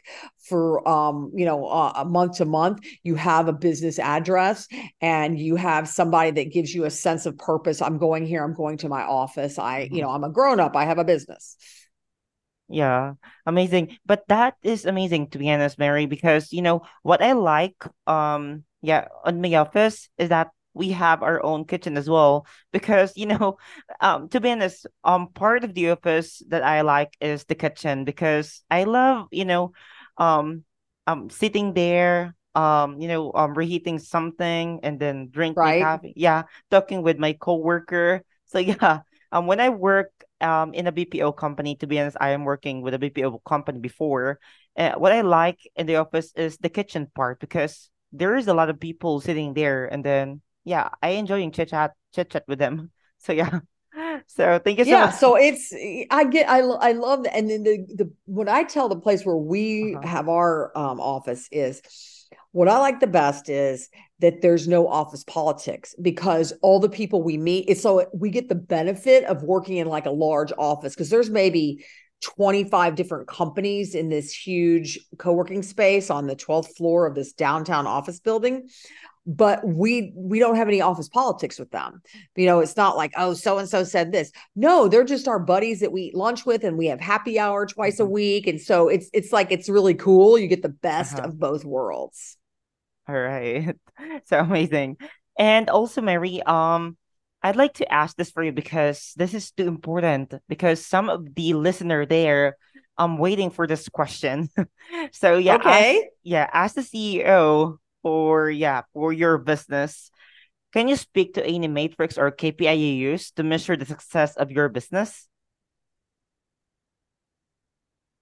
for 0.48 0.86
um, 0.88 1.30
you 1.36 1.44
know, 1.44 1.66
uh, 1.66 1.92
a 1.94 2.04
month 2.04 2.38
to 2.38 2.44
month, 2.44 2.80
you 3.04 3.14
have 3.14 3.46
a 3.46 3.52
business 3.52 4.00
address 4.00 4.66
and 5.00 5.38
you 5.38 5.54
have 5.54 5.88
somebody 5.88 6.32
that 6.32 6.52
gives 6.52 6.74
you 6.74 6.84
a 6.84 6.90
sense 6.90 7.26
of 7.26 7.38
purpose. 7.38 7.80
I'm 7.80 7.96
going 7.96 8.26
here, 8.26 8.42
I'm 8.42 8.54
going 8.54 8.76
to 8.78 8.88
my 8.88 9.02
office. 9.02 9.56
I, 9.56 9.88
you 9.92 10.02
Mhm. 10.02 10.02
know, 10.02 10.10
I'm 10.10 10.24
a 10.24 10.30
grown 10.30 10.58
up, 10.58 10.74
I 10.74 10.84
have 10.84 10.98
a 10.98 11.04
business. 11.04 11.56
Yeah, 12.68 13.14
amazing. 13.46 13.98
But 14.06 14.26
that 14.28 14.54
is 14.62 14.86
amazing 14.86 15.28
to 15.30 15.38
be 15.38 15.50
honest, 15.50 15.78
Mary, 15.78 16.06
because 16.06 16.52
you 16.52 16.62
know 16.62 16.82
what 17.02 17.22
I 17.22 17.32
like, 17.32 17.84
um, 18.06 18.64
yeah, 18.82 19.08
on 19.24 19.40
my 19.40 19.54
office 19.54 20.08
is 20.18 20.30
that 20.30 20.48
we 20.72 20.90
have 20.90 21.22
our 21.22 21.42
own 21.44 21.66
kitchen 21.66 21.96
as 21.96 22.08
well. 22.08 22.46
Because 22.72 23.12
you 23.16 23.26
know, 23.26 23.58
um, 24.00 24.28
to 24.30 24.40
be 24.40 24.50
honest, 24.50 24.86
um, 25.04 25.28
part 25.28 25.62
of 25.64 25.74
the 25.74 25.90
office 25.90 26.42
that 26.48 26.62
I 26.64 26.80
like 26.80 27.14
is 27.20 27.44
the 27.44 27.54
kitchen 27.54 28.04
because 28.04 28.62
I 28.70 28.84
love, 28.84 29.28
you 29.30 29.44
know, 29.44 29.72
um, 30.18 30.64
um 31.06 31.28
sitting 31.28 31.74
there 31.74 32.34
um 32.54 33.00
you 33.00 33.08
know 33.08 33.32
um 33.34 33.52
reheating 33.54 33.98
something 33.98 34.80
and 34.82 34.98
then 34.98 35.28
drinking 35.30 35.56
right? 35.56 35.80
coffee 35.80 36.12
yeah 36.16 36.44
talking 36.70 37.02
with 37.02 37.18
my 37.18 37.32
coworker 37.34 38.22
so 38.46 38.58
yeah 38.60 39.00
um 39.32 39.46
when 39.46 39.60
I 39.60 39.68
work 39.68 40.10
um 40.40 40.74
in 40.74 40.86
a 40.86 40.92
BPO 40.92 41.32
company 41.32 41.76
to 41.76 41.86
be 41.86 41.98
honest 42.00 42.16
I 42.20 42.30
am 42.30 42.44
working 42.44 42.82
with 42.82 42.94
a 42.94 42.98
BPO 42.98 43.38
company 43.44 43.78
before. 43.80 44.40
Uh, 44.76 44.92
what 44.94 45.12
I 45.12 45.20
like 45.22 45.60
in 45.76 45.86
the 45.86 45.96
office 45.96 46.32
is 46.34 46.56
the 46.58 46.68
kitchen 46.68 47.06
part 47.14 47.38
because 47.40 47.90
there 48.12 48.36
is 48.36 48.48
a 48.48 48.54
lot 48.54 48.70
of 48.70 48.80
people 48.80 49.20
sitting 49.20 49.54
there 49.54 49.86
and 49.86 50.04
then 50.04 50.42
yeah 50.64 50.88
I 51.02 51.10
enjoying 51.10 51.52
chit 51.52 51.68
chat 51.70 51.92
chit 52.14 52.30
chat 52.30 52.44
with 52.48 52.58
them. 52.58 52.90
So 53.24 53.32
yeah. 53.32 53.60
So 54.26 54.58
thank 54.58 54.78
you 54.78 54.84
so 54.84 54.96
Yeah, 54.96 55.00
much. 55.00 55.14
so 55.14 55.36
it's 55.36 55.72
I 56.10 56.24
get 56.24 56.48
I 56.48 56.60
I 56.60 56.92
love 56.92 57.24
that, 57.24 57.36
and 57.36 57.48
then 57.50 57.62
the 57.62 57.86
the 57.94 58.12
what 58.26 58.48
I 58.48 58.64
tell 58.64 58.88
the 58.88 58.98
place 59.00 59.24
where 59.24 59.36
we 59.36 59.96
uh-huh. 59.96 60.06
have 60.06 60.28
our 60.28 60.76
um, 60.76 61.00
office 61.00 61.48
is 61.52 61.80
what 62.52 62.68
I 62.68 62.78
like 62.78 63.00
the 63.00 63.06
best 63.06 63.48
is 63.48 63.88
that 64.24 64.40
there's 64.42 64.66
no 64.66 64.88
office 64.88 65.22
politics 65.24 65.94
because 66.02 66.52
all 66.62 66.80
the 66.80 66.88
people 66.88 67.22
we 67.22 67.36
meet 67.38 67.66
it's 67.68 67.82
so 67.82 68.06
we 68.12 68.30
get 68.30 68.48
the 68.48 68.54
benefit 68.54 69.24
of 69.24 69.42
working 69.42 69.76
in 69.76 69.86
like 69.86 70.06
a 70.06 70.10
large 70.10 70.52
office 70.58 70.94
because 70.94 71.10
there's 71.10 71.30
maybe 71.30 71.84
25 72.22 72.94
different 72.94 73.28
companies 73.28 73.94
in 73.94 74.08
this 74.08 74.32
huge 74.32 74.98
co-working 75.18 75.62
space 75.62 76.10
on 76.10 76.26
the 76.26 76.34
12th 76.36 76.74
floor 76.76 77.06
of 77.06 77.14
this 77.14 77.32
downtown 77.34 77.86
office 77.86 78.18
building 78.18 78.68
but 79.26 79.66
we 79.66 80.12
we 80.14 80.38
don't 80.38 80.56
have 80.56 80.68
any 80.68 80.80
office 80.82 81.08
politics 81.08 81.58
with 81.58 81.70
them 81.70 82.02
you 82.36 82.44
know 82.46 82.60
it's 82.60 82.76
not 82.76 82.96
like 82.96 83.12
oh 83.16 83.32
so 83.34 83.58
and 83.58 83.68
so 83.68 83.82
said 83.84 84.12
this 84.12 84.30
no 84.54 84.86
they're 84.88 85.04
just 85.04 85.28
our 85.28 85.38
buddies 85.38 85.80
that 85.80 85.92
we 85.92 86.02
eat 86.02 86.14
lunch 86.14 86.44
with 86.44 86.62
and 86.64 86.76
we 86.76 86.86
have 86.86 87.00
happy 87.00 87.38
hour 87.38 87.64
twice 87.66 88.00
a 88.00 88.04
Mhm. 88.04 88.10
week 88.10 88.46
and 88.46 88.60
so 88.60 88.88
it's 88.88 89.08
it's 89.14 89.32
like 89.32 89.50
it's 89.50 89.68
really 89.68 89.94
cool 89.94 90.38
you 90.38 90.46
get 90.46 90.62
the 90.62 90.68
best 90.68 91.18
Uh-huh. 91.18 91.28
of 91.28 91.38
both 91.38 91.64
worlds 91.64 92.36
All 93.08 93.14
right. 93.14 93.76
So 94.26 94.38
amazing. 94.40 94.96
And 95.38 95.70
also, 95.70 96.00
Mary, 96.02 96.42
um, 96.42 96.96
I'd 97.42 97.56
like 97.56 97.74
to 97.74 97.92
ask 97.92 98.16
this 98.16 98.30
for 98.30 98.42
you 98.42 98.52
because 98.52 99.12
this 99.16 99.34
is 99.34 99.52
too 99.52 99.68
important 99.68 100.34
because 100.48 100.84
some 100.84 101.08
of 101.08 101.34
the 101.34 101.54
listener 101.54 102.06
there 102.06 102.56
I'm 102.98 103.18
waiting 103.18 103.50
for 103.50 103.66
this 103.66 103.88
question. 103.88 104.48
So 105.12 105.38
yeah, 105.38 105.56
as 105.56 105.60
okay 105.60 106.08
yeah, 106.22 106.48
as 106.52 106.74
the 106.74 106.82
CEO 106.82 107.78
for 108.02 108.50
yeah, 108.50 108.82
for 108.92 109.12
your 109.12 109.38
business, 109.38 110.10
can 110.72 110.88
you 110.88 110.96
speak 110.96 111.34
to 111.34 111.44
any 111.46 111.68
matrix 111.68 112.18
or 112.18 112.30
KPI 112.30 112.74
you 112.78 112.94
use 113.12 113.30
to 113.32 113.42
measure 113.42 113.76
the 113.76 113.86
success 113.86 114.36
of 114.36 114.50
your 114.50 114.68
business? 114.68 115.28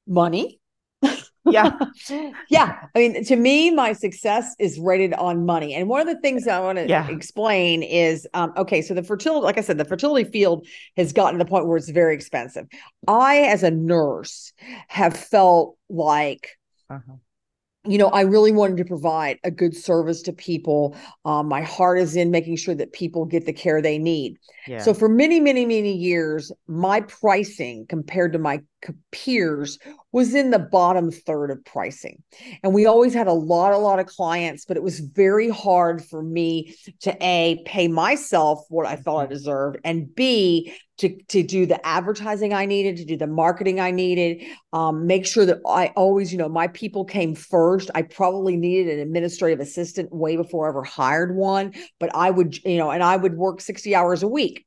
money 0.07 0.61
Yeah. 1.45 1.77
yeah 2.49 2.87
i 2.95 2.99
mean 2.99 3.25
to 3.25 3.37
me 3.37 3.71
my 3.71 3.93
success 3.95 4.55
is 4.59 4.79
rated 4.79 5.13
on 5.15 5.45
money 5.45 5.75
and 5.75 5.89
one 5.89 6.01
of 6.01 6.07
the 6.07 6.21
things 6.21 6.47
i 6.47 6.61
want 6.61 6.79
to 6.79 6.87
Yeah. 6.89 7.09
explain 7.09 7.83
is 7.83 8.29
um, 8.35 8.53
okay 8.57 8.81
so 8.83 8.95
the 8.95 9.03
fertility 9.03 9.45
like 9.45 9.59
i 9.59 9.61
said 9.61 9.77
the 9.79 9.85
fertility 9.85 10.31
field 10.31 10.67
has 10.97 11.13
gotten 11.13 11.39
to 11.39 11.45
the 11.45 11.49
point 11.51 11.67
where 11.67 11.77
it's 11.77 11.89
very 11.91 12.15
expensive 12.15 12.67
i 13.09 13.39
as 13.39 13.63
a 13.63 13.71
nurse 13.71 14.53
have 14.89 15.17
felt 15.17 15.77
like 15.89 16.57
Uh-huh. 16.91 17.15
You 17.85 17.99
know, 17.99 18.09
I 18.09 18.21
really 18.23 18.53
wanted 18.53 18.77
to 18.77 18.85
provide 18.85 19.38
a 19.42 19.51
good 19.51 19.77
service 19.77 20.23
to 20.23 20.33
people. 20.33 20.97
Um, 21.25 21.49
my 21.49 21.62
heart 21.62 21.99
is 21.99 22.14
in 22.14 22.31
making 22.31 22.57
sure 22.57 22.75
that 22.77 22.92
people 22.92 23.25
get 23.25 23.45
the 23.45 23.53
care 23.53 23.83
they 23.83 23.99
need. 23.99 24.37
Yeah. 24.68 24.79
So, 24.79 24.95
for 24.95 25.09
many, 25.09 25.40
many, 25.40 25.66
many 25.66 25.92
years, 25.92 26.53
my 26.68 27.01
pricing 27.01 27.87
compared 27.88 28.33
to 28.35 28.38
my 28.38 28.61
peers 29.11 29.79
was 30.12 30.35
in 30.35 30.51
the 30.51 30.59
bottom 30.59 31.11
third 31.11 31.51
of 31.51 31.64
pricing. 31.64 32.23
And 32.62 32.73
we 32.73 32.87
always 32.87 33.14
had 33.14 33.27
a 33.27 33.33
lot, 33.33 33.73
a 33.73 33.79
lot 33.79 33.99
of 33.99 34.07
clients, 34.07 34.64
but 34.64 34.77
it 34.77 34.83
was 34.83 35.01
very 35.01 35.49
hard 35.49 36.05
for 36.05 36.23
me 36.23 36.75
to 37.01 37.16
A, 37.21 37.62
pay 37.64 37.88
myself 37.88 38.61
what 38.68 38.87
I 38.87 38.97
thought 38.97 39.25
I 39.25 39.27
Mhm. 39.27 39.29
deserved, 39.29 39.79
and 39.85 40.12
B, 40.14 40.73
to, 41.03 41.23
to 41.25 41.43
do 41.43 41.67
the 41.67 41.85
advertising 41.85 42.55
I 42.55 42.65
needed, 42.65 42.97
to 42.99 43.05
do 43.05 43.17
the 43.17 43.27
marketing 43.27 43.81
I 43.81 43.91
needed, 43.91 44.47
um, 44.73 45.05
make 45.05 45.27
sure 45.27 45.45
that 45.45 45.59
I 45.67 45.88
always, 45.97 46.31
you 46.31 46.38
know, 46.38 46.49
my 46.49 46.69
people 46.69 47.05
came 47.05 47.35
first. 47.35 47.91
I 47.93 48.03
probably 48.03 48.57
needed 48.57 48.95
an 48.95 49.01
administrative 49.01 49.59
assistant 49.59 50.12
way 50.15 50.37
before 50.37 50.67
I 50.67 50.69
ever 50.69 50.85
hired 50.85 51.35
one, 51.35 51.75
but 51.99 52.15
I 52.15 52.31
would, 52.31 52.57
you 52.65 52.79
know, 52.79 52.93
and 52.93 53.03
I 53.03 53.17
would 53.17 53.37
work 53.37 53.61
60 53.61 53.97
hours 53.97 54.23
a 54.23 54.29
week. 54.29 54.65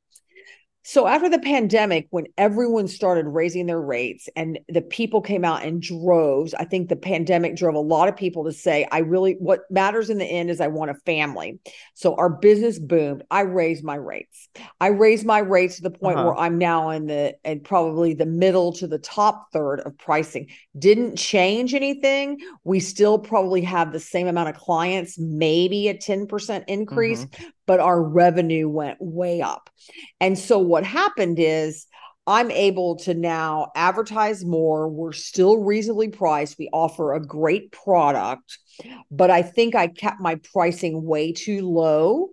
So 0.88 1.08
after 1.08 1.28
the 1.28 1.40
pandemic, 1.40 2.06
when 2.10 2.26
everyone 2.38 2.86
started 2.86 3.26
raising 3.26 3.66
their 3.66 3.80
rates 3.80 4.28
and 4.36 4.60
the 4.68 4.82
people 4.82 5.20
came 5.20 5.44
out 5.44 5.64
in 5.64 5.80
droves, 5.80 6.54
I 6.54 6.64
think 6.64 6.88
the 6.88 6.94
pandemic 6.94 7.56
drove 7.56 7.74
a 7.74 7.80
lot 7.80 8.08
of 8.08 8.16
people 8.16 8.44
to 8.44 8.52
say, 8.52 8.86
I 8.92 8.98
really, 8.98 9.32
what 9.40 9.62
matters 9.68 10.10
in 10.10 10.18
the 10.18 10.24
end 10.24 10.48
is 10.48 10.60
I 10.60 10.68
want 10.68 10.92
a 10.92 10.94
family. 11.04 11.58
So 11.94 12.14
our 12.14 12.30
business 12.30 12.78
boomed. 12.78 13.24
I 13.32 13.40
raised 13.40 13.82
my 13.82 13.96
rates. 13.96 14.48
I 14.80 14.86
raised 14.88 15.26
my 15.26 15.40
rates 15.40 15.76
to 15.76 15.82
the 15.82 15.90
point 15.90 16.18
Uh-huh. 16.18 16.26
where 16.26 16.36
I'm 16.36 16.56
now 16.56 16.90
in 16.90 17.06
the, 17.06 17.34
and 17.44 17.64
probably 17.64 18.14
the 18.14 18.24
middle 18.24 18.72
to 18.74 18.86
the 18.86 18.98
top 18.98 19.48
third 19.52 19.80
of 19.80 19.98
pricing. 19.98 20.46
Didn't 20.78 21.16
change 21.16 21.74
anything. 21.74 22.38
We 22.62 22.78
still 22.78 23.18
probably 23.18 23.62
have 23.62 23.92
the 23.92 23.98
same 23.98 24.28
amount 24.28 24.50
of 24.50 24.56
clients, 24.56 25.18
maybe 25.18 25.88
a 25.88 25.94
10% 25.94 26.62
increase, 26.68 27.24
Mm-hmm. 27.24 27.44
But 27.66 27.80
our 27.80 28.02
revenue 28.02 28.68
went 28.68 28.98
way 29.00 29.42
up. 29.42 29.70
And 30.20 30.38
so 30.38 30.58
what 30.58 30.84
happened 30.84 31.38
is 31.38 31.86
I'm 32.28 32.50
able 32.50 32.96
to 33.00 33.14
now 33.14 33.70
advertise 33.76 34.44
more. 34.44 34.88
We're 34.88 35.12
still 35.12 35.58
reasonably 35.58 36.08
priced. 36.08 36.58
We 36.58 36.68
offer 36.72 37.14
a 37.14 37.24
great 37.24 37.70
product, 37.70 38.58
but 39.12 39.30
I 39.30 39.42
think 39.42 39.76
I 39.76 39.86
kept 39.86 40.20
my 40.20 40.40
pricing 40.52 41.04
way 41.04 41.32
too 41.32 41.62
low. 41.62 42.30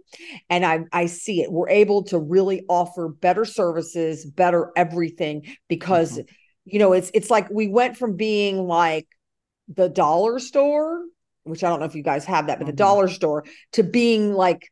And 0.50 0.66
I, 0.66 0.86
I 0.92 1.06
see 1.06 1.42
it. 1.42 1.52
We're 1.52 1.70
able 1.70 2.04
to 2.06 2.18
really 2.18 2.64
offer 2.68 3.08
better 3.08 3.46
services, 3.46 4.26
better 4.26 4.72
everything 4.76 5.46
because, 5.68 6.18
Mm-hmm. 6.18 6.22
you 6.66 6.80
know, 6.80 6.94
it's 6.94 7.12
it's 7.14 7.30
like 7.30 7.50
we 7.52 7.68
went 7.68 7.98
from 7.98 8.16
being 8.16 8.68
like 8.68 9.08
the 9.68 9.90
dollar 9.90 10.40
store, 10.40 11.02
which 11.44 11.64
I 11.64 11.70
don't 11.70 11.80
know 11.80 11.86
if 11.86 11.96
you 11.96 12.04
guys 12.04 12.26
have 12.26 12.48
that, 12.48 12.58
but 12.60 12.66
the 12.66 12.72
Mm-hmm. 12.72 12.78
dollar 12.78 13.08
store 13.08 13.46
to 13.74 13.84
being 13.84 14.34
like 14.34 14.70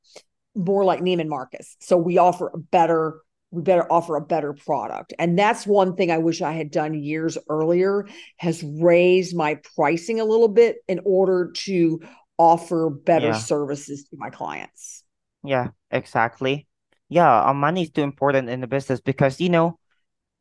more 0.55 0.83
like 0.83 1.01
Neiman 1.01 1.27
Marcus. 1.27 1.75
So 1.79 1.97
we 1.97 2.17
offer 2.17 2.51
a 2.53 2.57
better, 2.57 3.21
we 3.51 3.61
better 3.61 3.91
offer 3.91 4.15
a 4.15 4.21
better 4.21 4.53
product. 4.53 5.13
And 5.19 5.37
that's 5.37 5.65
one 5.65 5.95
thing 5.95 6.11
I 6.11 6.17
wish 6.19 6.41
I 6.41 6.53
had 6.53 6.71
done 6.71 6.93
years 6.93 7.37
earlier 7.49 8.07
has 8.37 8.63
raised 8.63 9.35
my 9.35 9.59
pricing 9.75 10.19
a 10.19 10.25
little 10.25 10.47
bit 10.49 10.77
in 10.87 11.01
order 11.05 11.51
to 11.65 12.01
offer 12.37 12.89
better 12.89 13.27
Yeah. 13.27 13.33
services 13.33 14.03
to 14.09 14.17
my 14.17 14.29
clients. 14.29 15.03
Yeah, 15.43 15.69
exactly. 15.89 16.67
Yeah, 17.09 17.51
money 17.53 17.83
is 17.83 17.91
too 17.91 18.01
important 18.03 18.49
in 18.49 18.61
the 18.61 18.67
business 18.67 19.01
because 19.01 19.39
you 19.41 19.49
know 19.49 19.79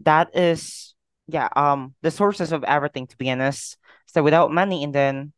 that 0.01 0.37
is 0.37 0.95
yeah 1.29 1.49
um 1.57 1.95
the 2.03 2.11
sources 2.11 2.53
of 2.53 2.65
everything 2.65 3.07
to 3.09 3.17
be 3.19 3.31
honest. 3.31 3.79
So 4.07 4.23
without 4.23 4.53
money, 4.53 4.85
and 4.85 4.95
then 4.95 5.33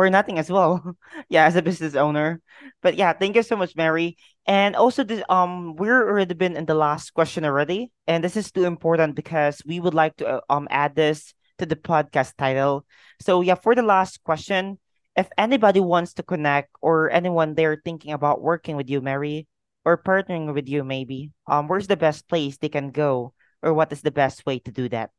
we're 0.00 0.08
nothing 0.10 0.38
as 0.38 0.50
well. 0.50 0.96
yeah, 1.28 1.44
as 1.46 1.56
a 1.56 1.62
business 1.62 1.94
owner. 1.94 2.40
But 2.82 2.96
yeah, 2.96 3.12
thank 3.12 3.36
you 3.36 3.42
so 3.42 3.56
much, 3.56 3.76
Mary. 3.76 4.16
And 4.46 4.74
also, 4.74 5.04
this 5.04 5.22
um 5.28 5.76
we're 5.76 6.08
already 6.08 6.34
been 6.34 6.56
in 6.56 6.64
the 6.66 6.74
last 6.74 7.12
question 7.12 7.44
already, 7.44 7.92
and 8.08 8.24
this 8.24 8.36
is 8.36 8.50
too 8.50 8.64
important 8.64 9.14
because 9.14 9.62
we 9.66 9.80
would 9.80 9.94
like 9.94 10.16
to 10.16 10.26
uh, 10.26 10.40
um 10.48 10.66
add 10.70 10.96
this 10.96 11.34
to 11.58 11.66
the 11.66 11.76
podcast 11.76 12.36
title. 12.36 12.86
So 13.20 13.42
yeah, 13.42 13.54
for 13.56 13.74
the 13.74 13.82
last 13.84 14.24
question, 14.24 14.78
if 15.16 15.28
anybody 15.38 15.80
wants 15.80 16.14
to 16.14 16.22
connect 16.22 16.70
or 16.80 17.10
anyone 17.10 17.54
there 17.54 17.76
thinking 17.84 18.12
about 18.12 18.40
working 18.42 18.76
with 18.76 18.88
you, 18.88 19.00
Mary, 19.00 19.46
or 19.84 19.98
partnering 20.00 20.52
with 20.54 20.68
you, 20.68 20.84
maybe, 20.84 21.30
um, 21.46 21.68
where's 21.68 21.86
the 21.88 21.96
best 21.96 22.28
place 22.28 22.56
they 22.56 22.68
can 22.70 22.90
go, 22.90 23.34
or 23.62 23.74
what 23.74 23.92
is 23.92 24.00
the 24.02 24.10
best 24.10 24.46
way 24.46 24.58
to 24.60 24.72
do 24.72 24.88
that? 24.88 25.10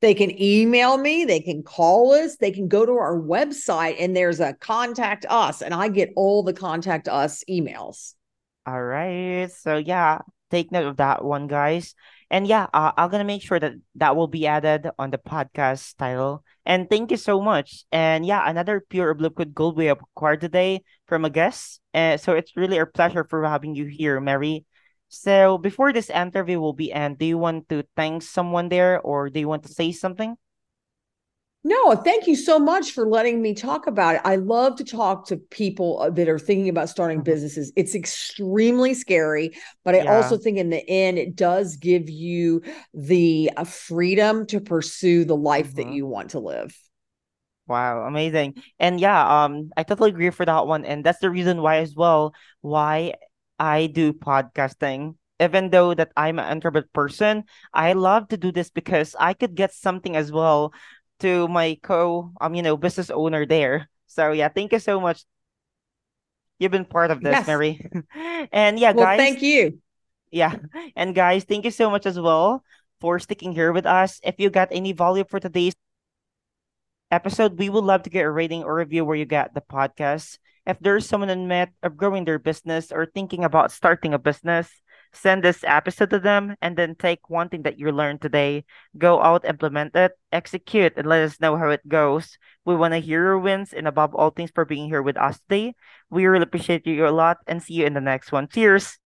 They 0.00 0.14
can 0.14 0.40
email 0.40 0.96
me, 0.96 1.24
they 1.24 1.40
can 1.40 1.62
call 1.62 2.12
us, 2.12 2.36
they 2.36 2.52
can 2.52 2.68
go 2.68 2.86
to 2.86 2.92
our 2.92 3.18
website 3.18 3.96
and 3.98 4.16
there's 4.16 4.38
a 4.38 4.54
contact 4.54 5.26
us, 5.28 5.60
and 5.60 5.74
I 5.74 5.88
get 5.88 6.12
all 6.14 6.42
the 6.44 6.52
contact 6.52 7.08
us 7.08 7.42
emails. 7.50 8.14
All 8.64 8.82
right. 8.82 9.50
So 9.50 9.76
yeah, 9.76 10.20
take 10.50 10.70
note 10.70 10.86
of 10.86 10.96
that 10.98 11.24
one, 11.24 11.46
guys. 11.46 11.94
And 12.30 12.46
yeah, 12.46 12.66
uh, 12.74 12.92
I'm 12.96 13.10
gonna 13.10 13.24
make 13.24 13.42
sure 13.42 13.58
that 13.58 13.72
that 13.96 14.14
will 14.14 14.28
be 14.28 14.46
added 14.46 14.88
on 14.98 15.10
the 15.10 15.18
podcast 15.18 15.96
title. 15.96 16.44
And 16.66 16.88
thank 16.88 17.10
you 17.10 17.16
so 17.16 17.40
much. 17.40 17.84
And 17.90 18.26
yeah, 18.26 18.48
another 18.48 18.84
pure 18.88 19.14
blue 19.14 19.30
code 19.30 19.54
gold 19.54 19.76
we 19.76 19.88
acquired 19.88 20.42
today 20.42 20.84
from 21.06 21.24
a 21.24 21.30
guest. 21.30 21.80
And 21.94 22.20
so 22.20 22.34
it's 22.34 22.56
really 22.56 22.78
a 22.78 22.86
pleasure 22.86 23.24
for 23.24 23.42
having 23.44 23.74
you 23.74 23.86
here, 23.86 24.20
Mary. 24.20 24.66
So 25.08 25.58
before 25.58 25.92
this 25.92 26.10
interview 26.10 26.60
will 26.60 26.72
be 26.72 26.92
end, 26.92 27.18
do 27.18 27.26
you 27.26 27.38
want 27.38 27.68
to 27.70 27.84
thank 27.96 28.22
someone 28.22 28.68
there 28.68 29.00
or 29.00 29.30
do 29.30 29.40
you 29.40 29.48
want 29.48 29.62
to 29.64 29.72
say 29.72 29.92
something? 29.92 30.36
No, 31.64 31.94
thank 31.96 32.26
you 32.26 32.36
so 32.36 32.58
much 32.58 32.92
for 32.92 33.06
letting 33.06 33.42
me 33.42 33.52
talk 33.52 33.88
about 33.88 34.14
it. 34.14 34.20
I 34.24 34.36
love 34.36 34.76
to 34.76 34.84
talk 34.84 35.26
to 35.26 35.36
people 35.36 36.00
uh, 36.00 36.10
that 36.10 36.28
are 36.28 36.38
thinking 36.38 36.68
about 36.68 36.88
starting 36.88 37.20
Mhm. 37.20 37.22
businesses. 37.22 37.72
It's 37.76 37.94
extremely 37.96 38.94
scary, 38.94 39.50
but 39.84 39.94
I 39.94 40.00
Yeah. 40.00 40.04
also 40.06 40.38
think 40.38 40.56
in 40.56 40.70
the 40.70 40.88
end, 40.88 41.18
it 41.18 41.34
does 41.34 41.76
give 41.76 42.08
you 42.08 42.62
the 42.94 43.50
uh, 43.56 43.64
freedom 43.64 44.46
to 44.46 44.60
pursue 44.60 45.24
the 45.24 45.36
life 45.36 45.74
that 45.74 45.88
Mhm. 45.88 45.92
you 45.92 46.06
want 46.06 46.30
to 46.30 46.38
live. 46.38 46.74
Wow, 47.66 48.06
amazing. 48.06 48.54
And 48.78 48.98
yeah, 48.98 49.44
um, 49.44 49.70
I 49.76 49.82
totally 49.82 50.08
agree 50.10 50.30
for 50.30 50.46
that 50.46 50.66
one. 50.66 50.86
And 50.86 51.04
that's 51.04 51.18
the 51.18 51.28
reason 51.30 51.60
why 51.60 51.76
as 51.78 51.94
well, 51.94 52.34
why 52.62 53.14
I 53.58 53.86
do 53.86 54.12
podcasting. 54.12 55.16
Even 55.40 55.70
though 55.70 55.94
that 55.94 56.12
I'm 56.16 56.38
an 56.38 56.50
introvert 56.50 56.92
person, 56.92 57.44
I 57.72 57.92
love 57.92 58.28
to 58.28 58.36
do 58.36 58.50
this 58.52 58.70
because 58.70 59.14
I 59.18 59.34
could 59.34 59.54
get 59.54 59.72
something 59.72 60.16
as 60.16 60.32
well 60.32 60.72
to 61.20 61.46
my 61.48 61.78
co 61.82 62.32
um, 62.40 62.54
you 62.54 62.62
know, 62.62 62.76
business 62.76 63.10
owner 63.10 63.46
there. 63.46 63.88
So 64.06 64.32
yeah, 64.32 64.48
thank 64.48 64.72
you 64.72 64.78
so 64.80 65.00
much. 65.00 65.24
You've 66.58 66.72
been 66.72 66.84
part 66.84 67.10
of 67.10 67.22
this, 67.22 67.32
Yes. 67.32 67.46
Mary. 67.46 67.80
And 68.52 68.78
yeah, 68.78 68.92
Well, 68.92 69.06
guys, 69.06 69.18
thank 69.18 69.42
you. 69.42 69.80
yeah. 70.30 70.54
And 70.96 71.14
guys, 71.14 71.44
thank 71.44 71.64
you 71.64 71.70
so 71.70 71.90
much 71.90 72.06
as 72.06 72.18
well 72.18 72.62
for 73.00 73.18
sticking 73.18 73.52
here 73.52 73.72
with 73.72 73.86
us. 73.86 74.20
If 74.24 74.36
you 74.38 74.50
got 74.50 74.68
any 74.72 74.92
value 74.92 75.24
for 75.28 75.40
today's 75.40 75.74
episode, 77.10 77.58
we 77.58 77.68
would 77.68 77.84
love 77.84 78.02
to 78.02 78.10
get 78.10 78.24
a 78.24 78.30
rating 78.30 78.64
or 78.64 78.74
review 78.76 79.04
where 79.04 79.16
you 79.16 79.24
get 79.24 79.54
the 79.54 79.60
podcast. 79.60 80.38
If 80.68 80.78
there's 80.78 81.08
someone 81.08 81.30
in 81.30 81.48
met 81.48 81.70
of 81.82 81.92
uh, 81.92 81.94
growing 81.96 82.24
their 82.24 82.38
business 82.38 82.92
or 82.92 83.06
thinking 83.06 83.42
about 83.42 83.72
starting 83.72 84.14
a 84.14 84.18
business, 84.18 84.70
send 85.12 85.42
this 85.42 85.64
episode 85.64 86.10
to 86.10 86.20
them 86.20 86.54
and 86.62 86.76
then 86.76 86.94
take 86.94 87.28
one 87.28 87.48
thing 87.48 87.62
that 87.62 87.78
you 87.78 87.90
learned 87.90 88.20
today, 88.22 88.64
go 88.96 89.20
out, 89.20 89.44
implement 89.44 89.96
it, 89.96 90.12
execute, 90.30 90.92
and 90.96 91.08
let 91.08 91.24
us 91.24 91.40
know 91.40 91.56
how 91.56 91.70
it 91.70 91.88
goes. 91.88 92.38
We 92.64 92.76
want 92.76 92.94
to 92.94 93.00
hear 93.00 93.24
your 93.24 93.38
wins 93.38 93.72
and 93.72 93.88
above 93.88 94.14
all 94.14 94.30
things 94.30 94.52
for 94.54 94.64
being 94.64 94.86
here 94.86 95.02
with 95.02 95.16
us 95.16 95.40
today. 95.48 95.74
We 96.10 96.26
really 96.26 96.44
appreciate 96.44 96.86
you 96.86 97.08
a 97.08 97.10
lot 97.10 97.38
and 97.48 97.62
see 97.62 97.74
you 97.74 97.86
in 97.86 97.94
the 97.94 98.00
next 98.00 98.30
one. 98.30 98.46
Cheers. 98.46 98.96